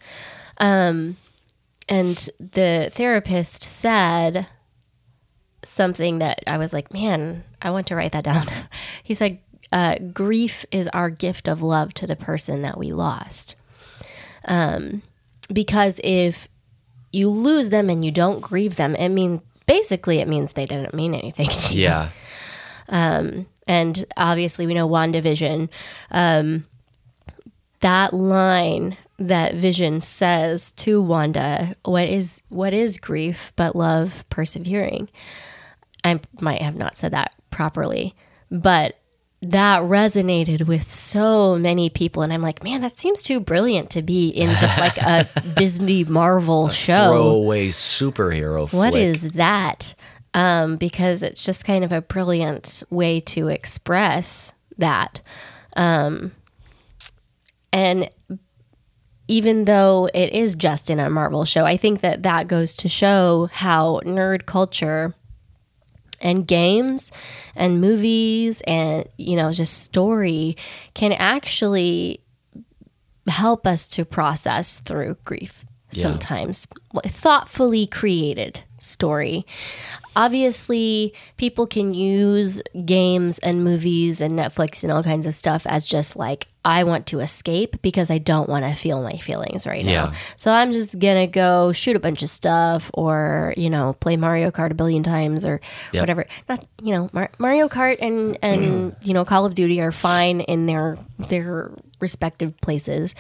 [0.61, 1.17] um
[1.89, 4.47] and the therapist said
[5.65, 8.45] something that I was like, man, I want to write that down.
[9.03, 9.39] he said,
[9.75, 13.55] uh, grief is our gift of love to the person that we lost.
[14.45, 15.01] Um,
[15.51, 16.47] because if
[17.11, 20.93] you lose them and you don't grieve them, it means basically it means they didn't
[20.93, 21.81] mean anything to you.
[21.81, 22.09] Yeah.
[23.67, 25.69] And obviously, we know WandaVision.
[26.09, 26.65] Um,
[27.81, 35.09] that line that Vision says to Wanda, "What is what is grief but love persevering?"
[36.03, 38.15] I might have not said that properly,
[38.49, 38.99] but
[39.41, 44.01] that resonated with so many people, and I'm like, man, that seems too brilliant to
[44.01, 47.09] be in just like a Disney Marvel show.
[47.09, 48.95] Throwaway superhero What flick.
[48.95, 49.93] is that?
[50.33, 55.21] Um, because it's just kind of a brilliant way to express that.
[55.77, 56.31] Um,
[57.71, 58.09] and
[59.27, 62.89] even though it is just in a Marvel show, I think that that goes to
[62.89, 65.13] show how nerd culture
[66.25, 67.11] and games
[67.55, 70.57] and movies and you know just story
[70.93, 72.19] can actually
[73.27, 76.67] help us to process through grief sometimes.
[77.05, 79.45] Thoughtfully created story.
[80.15, 85.85] Obviously people can use games and movies and netflix and all kinds of stuff as
[85.85, 89.85] just like i want to escape because i don't want to feel my feelings right
[89.85, 90.11] now.
[90.35, 94.51] So i'm just gonna go shoot a bunch of stuff or you know play mario
[94.51, 95.61] kart a billion times or
[95.93, 96.01] Yep.
[96.01, 96.25] whatever.
[96.49, 100.41] Not you know Mar- mario kart and and you know call of duty are fine
[100.41, 100.97] in their
[101.29, 103.15] their respective places.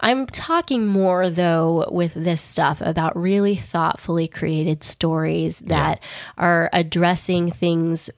[0.00, 5.98] I'm talking more though with this stuff about really thoughtfully created stories that
[6.38, 8.10] are addressing things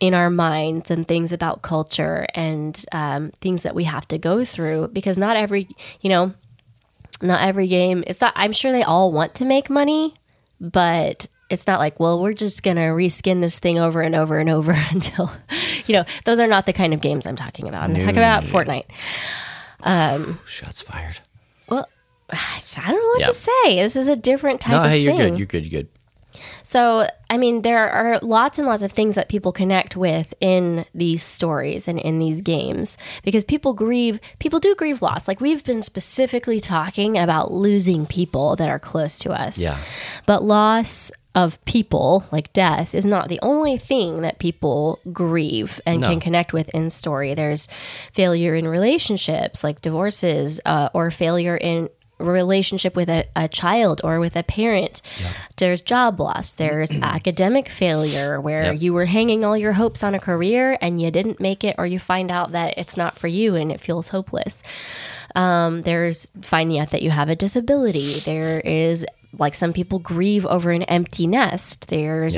[0.00, 4.44] in our minds and things about culture and um, things that we have to go
[4.44, 5.68] through because not every
[6.00, 6.32] you know
[7.22, 10.14] not every game it's not i'm sure they all want to make money
[10.58, 14.48] but it's not like well we're just gonna reskin this thing over and over and
[14.48, 15.30] over until
[15.86, 18.44] you know those are not the kind of games i'm talking about i'm talking about
[18.44, 18.86] fortnite
[20.46, 21.18] Shots fired.
[21.68, 21.86] well
[22.30, 25.14] i don't know what to say this is a different type No, of hey, you're
[25.16, 25.38] thing good.
[25.38, 25.66] You're good.
[25.70, 25.88] You're good.
[26.62, 30.84] So, I mean, there are lots and lots of things that people connect with in
[30.94, 35.26] these stories and in these games because people grieve, people do grieve loss.
[35.28, 39.58] Like we've been specifically talking about losing people that are close to us.
[39.58, 39.78] Yeah.
[40.26, 46.00] But loss of people, like death, is not the only thing that people grieve and
[46.00, 46.08] No.
[46.08, 47.34] can connect with in story.
[47.34, 47.68] There's
[48.12, 51.88] failure in relationships, like divorces, uh, or failure in
[52.20, 55.02] relationship with a, a child or with a parent.
[55.56, 56.54] There's job loss.
[56.54, 58.82] There's academic failure where Yep.
[58.82, 61.86] you were hanging all your hopes on a career and you didn't make it, or
[61.86, 64.62] you find out that it's not for you and it feels hopeless.
[65.34, 68.20] Um, there's finding out that you have a disability.
[68.20, 69.06] There is
[69.38, 71.88] like some people grieve over an empty nest.
[71.88, 72.36] There's.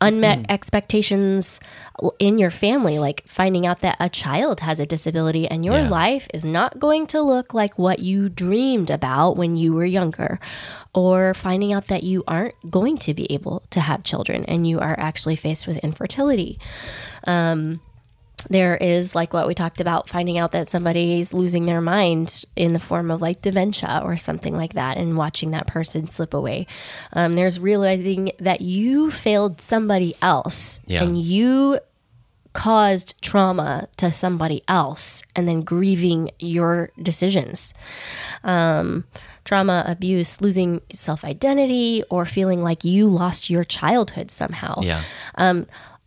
[0.00, 1.60] Unmet expectations
[2.18, 5.88] in your family, like finding out that a child has a disability and your Yeah.
[5.88, 10.38] life is not going to look like what you dreamed about when you were younger,
[10.94, 14.78] or finding out that you aren't going to be able to have children and you
[14.78, 16.58] are actually faced with infertility.
[17.24, 17.80] Um,
[18.50, 22.72] there is like what we talked about finding out that somebody's losing their mind in
[22.72, 26.66] the form of like dementia or something like that and watching that person slip away
[27.12, 31.02] um, there's realizing that you failed somebody else Yeah.
[31.02, 31.78] and you
[32.54, 37.74] caused trauma to somebody else and then grieving your decisions
[38.42, 39.04] um,
[39.44, 45.02] trauma abuse losing self-identity or feeling like you lost your childhood somehow Yeah.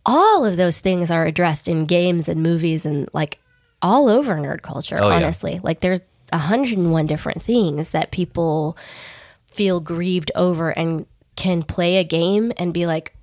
[0.04, 3.38] All of those things are addressed in games and movies and like
[3.80, 5.16] all over nerd culture Oh, yeah.
[5.16, 6.00] honestly like there's
[6.32, 8.76] 101 different things that people
[9.46, 13.14] feel grieved over and can play a game and be like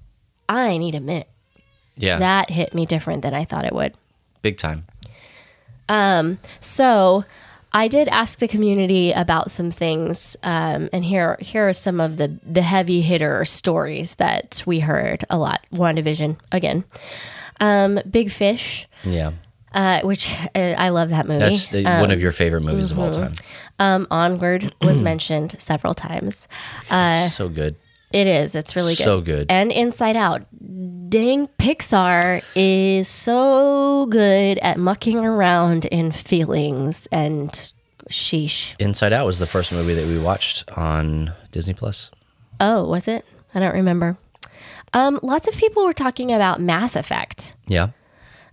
[0.47, 1.27] i need a minute
[1.97, 2.17] Yeah.
[2.17, 3.93] that hit me different than i thought it would
[4.41, 4.86] Big time.
[5.89, 7.25] Um, so
[7.72, 12.17] I did ask the community about some things, um, and here here are some of
[12.17, 15.63] the the heavy hitter stories that we heard a lot.
[15.74, 16.84] WandaVision again,
[17.59, 19.32] um, Big Fish, Yeah.
[19.74, 21.39] uh, which uh, I love that movie.
[21.39, 23.34] That's the, one of your favorite movies of all time.
[23.78, 26.47] um, Onward was mentioned several times.
[26.89, 27.76] so good.
[28.12, 28.55] It is.
[28.55, 29.03] It's really good.
[29.03, 29.47] So good.
[29.49, 30.45] And Inside Out.
[31.10, 37.49] Dang, Pixar is so good at mucking around in feelings and
[38.10, 38.76] sheesh.
[38.80, 42.12] Inside Out was the first movie that we watched on Disney Plus.
[42.60, 43.26] Oh, was it?
[43.53, 44.18] I don't remember.
[44.93, 47.55] Um, lots of people were talking about Mass Effect.
[47.68, 47.89] Yeah.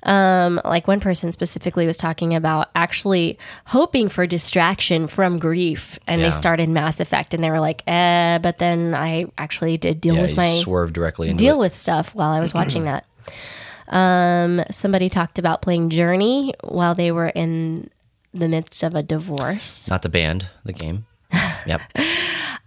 [0.06, 6.20] Um, like one person specifically was talking about actually hoping for distraction from grief, and
[6.20, 6.28] Yeah.
[6.28, 10.14] they started Mass Effect, and they were like, "Eh," but then I actually did deal
[10.14, 10.22] Yeah.
[10.22, 11.58] with my swerve directly into deal it.
[11.60, 13.04] with stuff while I was watching that.
[13.88, 17.90] Um, somebody talked about playing Journey while they were in
[18.32, 19.88] the midst of a divorce.
[19.90, 21.06] Not the band, the game.
[21.66, 21.80] Yep.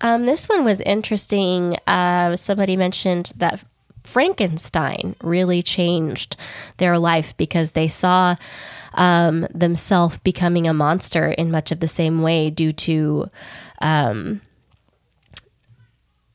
[0.02, 1.78] Um, this one was interesting.
[1.88, 3.64] Uh, somebody mentioned that
[4.04, 6.36] Frankenstein really changed
[6.78, 8.36] their life because they saw
[8.94, 13.30] um, themselves becoming a monster in much of the same way due to
[13.82, 14.42] um,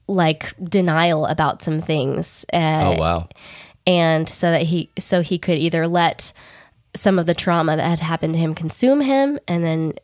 [0.07, 2.45] like denial about some things.
[2.53, 2.57] Uh,
[2.95, 3.27] Oh wow.
[3.87, 6.33] and so that he so he could either let
[6.95, 9.95] some of the trauma that had happened to him consume him and then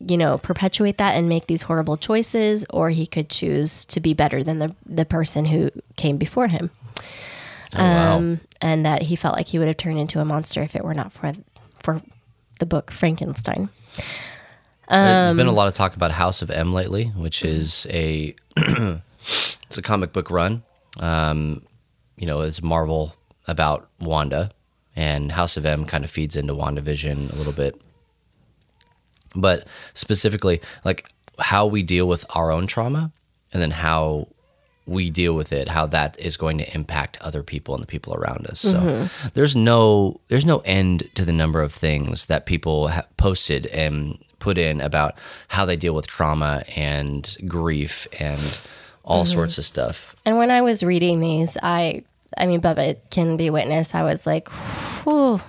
[0.00, 4.14] you know perpetuate that and make these horrible choices or he could choose to be
[4.14, 6.70] better than the the person who came before him
[7.74, 8.16] Oh wow.
[8.16, 10.84] um, and that he felt like he would have turned into a monster if it
[10.84, 11.32] were not for
[11.82, 12.00] for
[12.60, 13.68] the book Frankenstein
[14.90, 19.76] There's been a lot of talk about House of M lately, which is a it's
[19.76, 20.62] a comic book run.
[20.98, 21.62] Um,
[22.16, 23.14] you know, it's Marvel
[23.46, 24.50] about Wanda,
[24.96, 27.80] and House of M kind of feeds into WandaVision a little bit.
[29.36, 33.12] But specifically, like how we deal with our own trauma,
[33.52, 34.28] and then how
[34.88, 38.14] we deal with it, how that is going to impact other people and the people
[38.14, 38.60] around us.
[38.60, 39.28] So mm-hmm.
[39.34, 44.18] there's no there's no end to the number of things that people have posted and
[44.38, 45.18] put in about
[45.48, 48.40] how they deal with trauma and grief and
[49.04, 49.32] all mm-hmm.
[49.32, 50.16] sorts of stuff.
[50.24, 52.04] And when I was reading these, I,
[52.36, 53.94] I mean, Bubba can be witness.
[53.94, 55.40] I was like, whew,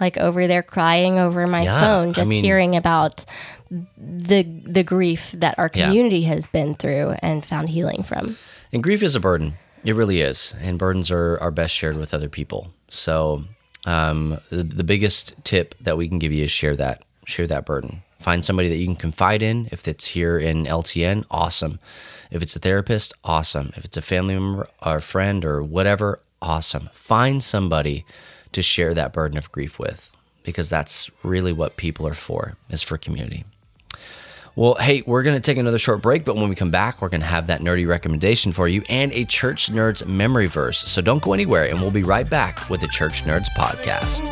[0.00, 3.24] like over there crying over my Yeah, phone, I just mean- hearing about
[3.98, 5.86] the the grief that our Yeah.
[5.86, 8.36] community has been through and found healing from.
[8.72, 9.54] And grief is a burden.
[9.84, 10.54] It really is.
[10.60, 12.72] And burdens are, are best shared with other people.
[12.88, 13.44] So
[13.84, 17.02] um, the, the biggest tip that we can give you is share that.
[17.24, 18.02] Share that burden.
[18.18, 19.68] Find somebody that you can confide in.
[19.70, 21.78] If it's here in LTN, awesome.
[22.30, 23.72] If it's a therapist, awesome.
[23.76, 26.88] If it's a family member or friend or whatever, awesome.
[26.92, 28.04] Find somebody
[28.52, 30.10] to share that burden of grief with
[30.42, 33.44] because that's really what people are for, is for community.
[34.58, 37.10] Well, hey, we're going to take another short break, but when we come back, we're
[37.10, 40.78] going to have that nerdy recommendation for you and a Church Nerds memory verse.
[40.78, 44.26] So don't go anywhere, and we'll be right back with the Church Nerds podcast.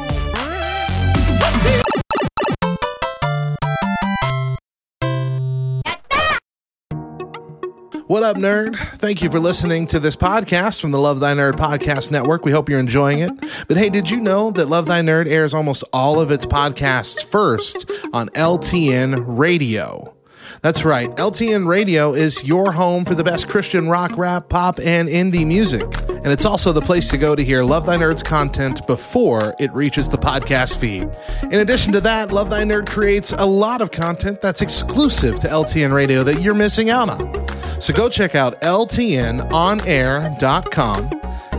[8.06, 8.76] What up, nerd?
[8.98, 12.46] Thank you for listening to this podcast from the Love Thy Nerd Podcast Network.
[12.46, 13.32] We hope you're enjoying it.
[13.68, 17.22] But hey, did you know that Love Thy Nerd airs almost all of its podcasts
[17.22, 20.13] first on LTN Radio?
[20.62, 21.10] That's right.
[21.16, 25.82] LTN Radio is your home for the best Christian rock, rap, pop, and indie music.
[26.08, 29.72] And it's also the place to go to hear Love Thy Nerd's content before it
[29.72, 31.08] reaches the podcast feed.
[31.42, 35.48] In addition to that, Love Thy Nerd creates a lot of content that's exclusive to
[35.48, 37.44] LTN Radio that you're missing out on.
[37.80, 39.44] So go check out ltnonair.com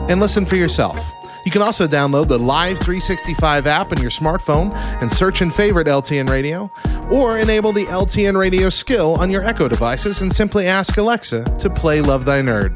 [0.10, 1.15] and listen for yourself.
[1.46, 5.86] You can also download the Live 365 app on your smartphone and search and favorite
[5.86, 6.72] LTN Radio,
[7.12, 11.70] or enable the LTN Radio skill on your Echo devices and simply ask Alexa to
[11.70, 12.76] play Love Thy Nerd.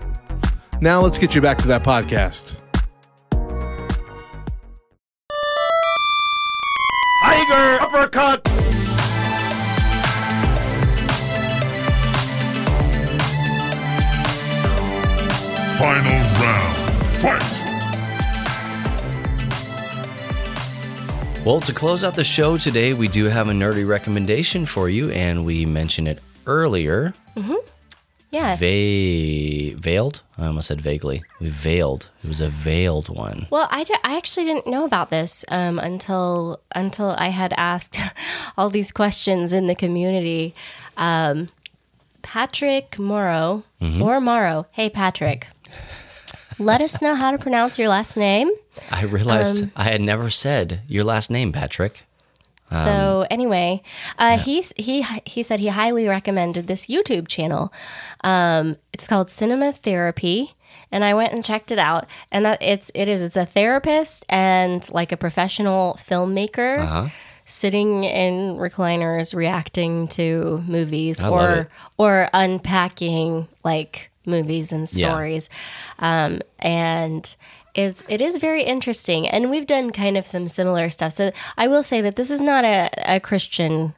[0.81, 2.57] Now let's get you back to that podcast.
[7.23, 8.47] Tiger uppercut.
[15.79, 17.17] Final round.
[17.17, 17.68] Fight.
[21.49, 25.09] Well, to close out the show today, we do have a nerdy recommendation for you,
[25.09, 27.15] and we mentioned it earlier.
[28.29, 28.59] Yes.
[28.59, 30.21] Va- veiled?
[30.37, 31.23] I almost said vaguely.
[31.39, 32.11] We veiled.
[32.23, 33.47] It was a veiled one.
[33.49, 37.99] Well, I, actually didn't know about this um, until until I had asked
[38.55, 40.53] all these questions in the community.
[40.97, 41.49] Um,
[42.21, 44.67] Patrick Morrow or Morrow.
[44.69, 45.47] Hey, Patrick.
[46.59, 48.49] Let us know how to pronounce your last name.
[48.91, 52.03] I realized Um, I had never said your last name, Patrick.
[52.71, 53.81] so anyway,
[54.19, 57.73] uh, he's he he said he highly recommended this YouTube channel.
[58.23, 60.53] Um, it's called Cinema Therapy,
[60.91, 62.05] and I went and checked it out.
[62.31, 67.11] And that it's it is it's a therapist and like a professional filmmaker
[67.45, 75.09] sitting in recliners reacting to movies I or or unpacking like movies and Yeah.
[75.09, 75.49] stories.
[75.99, 77.35] Um, and
[77.75, 81.67] it's it is very interesting and we've done kind of some similar stuff so i
[81.67, 83.93] will say that this is not a, a christian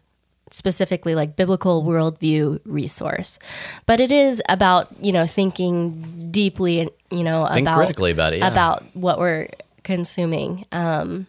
[0.51, 3.39] specifically like biblical worldview resource
[3.85, 8.33] but it is about you know thinking deeply and you know Think about critically about
[8.33, 8.49] it, yeah.
[8.51, 9.47] about what we're
[9.83, 11.25] consuming um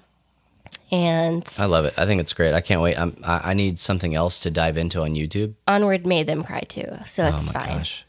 [0.90, 1.94] and I love it.
[1.96, 2.52] I think it's great.
[2.52, 2.98] I can't wait.
[2.98, 5.54] I'm, I, I need something else to dive into on YouTube.
[5.66, 8.04] onward made them cry too so it's oh my fine gosh.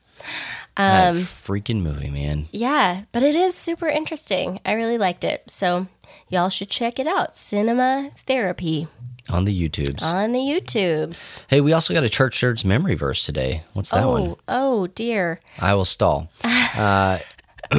[0.76, 2.48] Um, that freaking movie, man.
[2.52, 4.60] Yeah, but it is super interesting.
[4.66, 5.44] I really liked it.
[5.48, 5.88] So
[6.30, 7.36] y'all should check it out.
[7.36, 8.88] Cinema Therapy
[9.30, 10.04] On the YouTubes.
[10.04, 11.40] on the YouTubes.
[11.48, 13.64] hey, we also got a Church Nerds memory verse today.
[13.74, 14.36] What's that oh, one?
[14.48, 15.40] oh dear.
[15.60, 16.30] I will stall.
[16.76, 17.20] Uh,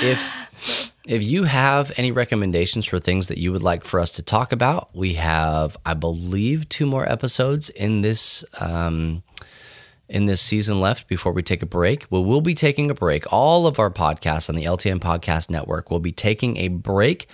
[0.00, 0.38] if
[1.06, 4.52] if you have any recommendations for things that you would like for us to talk
[4.52, 9.22] about, we have, I believe, two more episodes in this um,
[10.12, 12.04] in this season left before we take a break.
[12.10, 13.24] Well, we'll be taking a break.
[13.32, 17.26] All of our podcasts on the LTN Podcast Network will be taking a break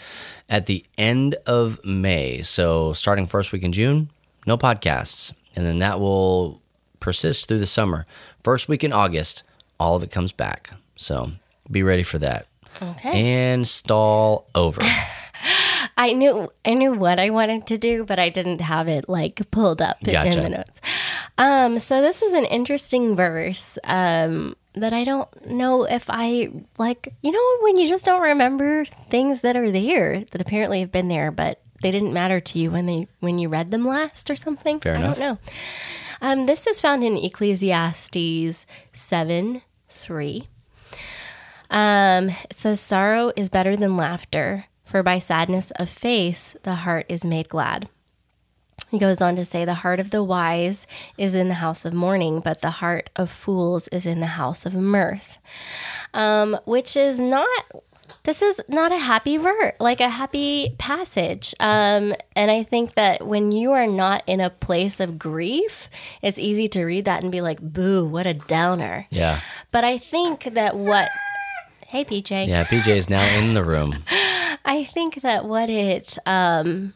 [0.48, 2.40] at the end of May.
[2.42, 4.10] So, starting first week in June,
[4.46, 6.62] no podcasts, and then that will
[7.00, 8.06] persist through the summer.
[8.44, 9.42] First week in August,
[9.80, 10.70] all of it comes back.
[10.94, 11.32] So,
[11.68, 12.46] be ready for that.
[12.80, 13.10] Okay.
[13.10, 14.82] And stall over.
[15.98, 19.50] I knew I knew what I wanted to do, but I didn't have it like
[19.50, 20.38] pulled up Gotcha.
[20.38, 20.80] in the notes.
[21.36, 27.12] Um, so this is an interesting verse um, that I don't know if I like.
[27.20, 31.08] You know, when you just don't remember things that are there that apparently have been
[31.08, 34.36] there, but they didn't matter to you when they when you read them last or
[34.36, 34.78] something.
[34.78, 35.18] Fair I enough.
[35.18, 35.38] don't know.
[36.20, 40.44] Um, this is found in Ecclesiastes seven three.
[41.70, 47.06] Um, it says, Sorrow is better than laughter, for by sadness of face the heart
[47.08, 47.88] is made glad.
[48.90, 50.86] He goes on to say, The heart of the wise
[51.18, 54.64] is in the house of mourning, but the heart of fools is in the house
[54.64, 55.36] of mirth.
[56.14, 57.48] Um, which is not.
[58.24, 61.54] This is not a happy verse, like a happy passage.
[61.60, 65.88] Um, and I think that when you are not in a place of grief,
[66.20, 69.06] it's easy to read that and be like, boo, what a downer.
[69.10, 69.40] Yeah.
[69.70, 71.08] But I think that what.
[71.90, 72.48] Hey, PJ.
[72.48, 72.64] Yeah.
[72.64, 74.04] PJ is now in the room.
[74.64, 76.92] I think that what it um,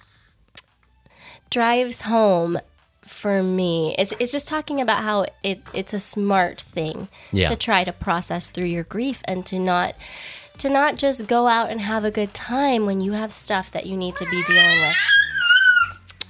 [1.51, 2.59] drives home
[3.01, 7.49] for me is it's just talking about how it, it's a smart thing Yeah.
[7.49, 9.95] to try to process through your grief and to not
[10.59, 13.87] to not just go out and have a good time when you have stuff that
[13.87, 14.97] you need to be dealing with.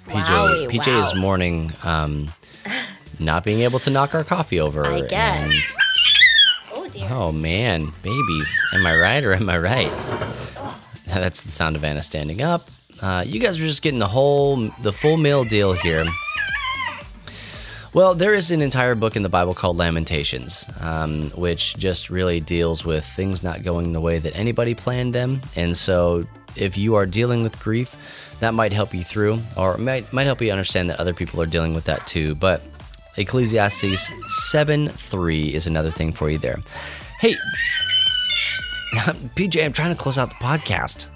[0.06, 1.20] PJ, Wowie, PJ is wow.
[1.20, 2.32] mourning um,
[3.18, 4.86] not being able to knock our coffee over.
[4.86, 5.52] I guess.
[7.10, 8.64] Oh oh man, babies.
[8.74, 9.92] Am I right or am I right?
[11.06, 12.68] That's the sound of Anna standing up.
[13.00, 16.04] Uh, you guys are just getting the whole, the full meal deal here.
[17.94, 22.40] Well, there is an entire book in the Bible called Lamentations, um, which just really
[22.40, 25.42] deals with things not going the way that anybody planned them.
[25.56, 26.26] And so,
[26.56, 27.94] if you are dealing with grief,
[28.40, 31.46] that might help you through, or might might help you understand that other people are
[31.46, 32.34] dealing with that too.
[32.34, 32.62] But
[33.16, 34.12] Ecclesiastes
[34.50, 36.58] 7 3 is another thing for you there.
[37.20, 37.34] Hey,
[39.36, 41.08] PJ, I'm trying to close out the podcast.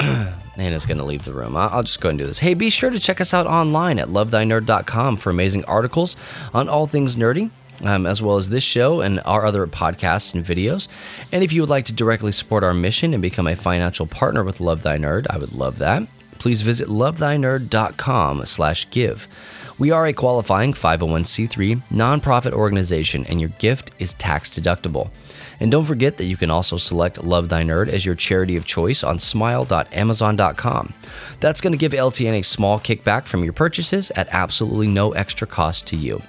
[0.56, 1.56] Nana's going to leave the room.
[1.56, 2.38] I'll just go and do this.
[2.38, 6.16] Hey, be sure to check us out online at lovethynerd.com for amazing articles
[6.52, 7.50] on all things nerdy.
[7.82, 10.86] Um, as well as this show and our other podcasts and videos.
[11.32, 14.44] And if you would like to directly support our mission and become a financial partner
[14.44, 16.04] with Love Thy Nerd, I would love that.
[16.38, 19.26] Please visit lovethynerd.com slash give.
[19.76, 25.10] We are a qualifying 501c3 nonprofit organization, and your gift is tax deductible.
[25.58, 28.66] And don't forget that you can also select Love Thy Nerd as your charity of
[28.66, 30.94] choice on smile.amazon.com.
[31.40, 35.46] That's going to give LTN a small kickback from your purchases at absolutely no extra
[35.46, 36.22] cost to you.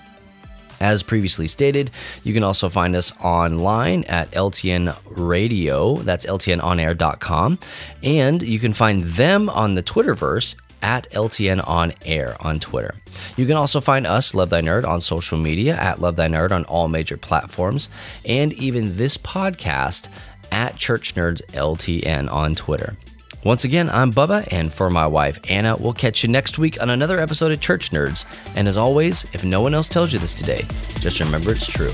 [0.82, 1.92] As previously stated,
[2.24, 5.98] you can also find us online at LTN Radio.
[5.98, 7.60] That's LTNOnAir.com.
[8.04, 12.96] And you can find them on the Twitterverse at LTN On Air on Twitter.
[13.36, 16.52] You can also find us, Love Thy Nerd, on social media at Love Thy Nerd
[16.52, 17.90] on all major platforms,
[18.26, 20.10] and even this podcast
[20.52, 22.96] at Church Nerds LTN on Twitter.
[23.44, 26.90] Once again, I'm Bubba, and for my wife Anna, we'll catch you next week on
[26.90, 28.26] another episode of Church Nerds.
[28.56, 30.66] And as always, if no one else tells you this today,
[31.00, 31.92] just remember it's true.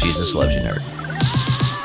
[0.00, 1.79] Jesus loves you, nerd.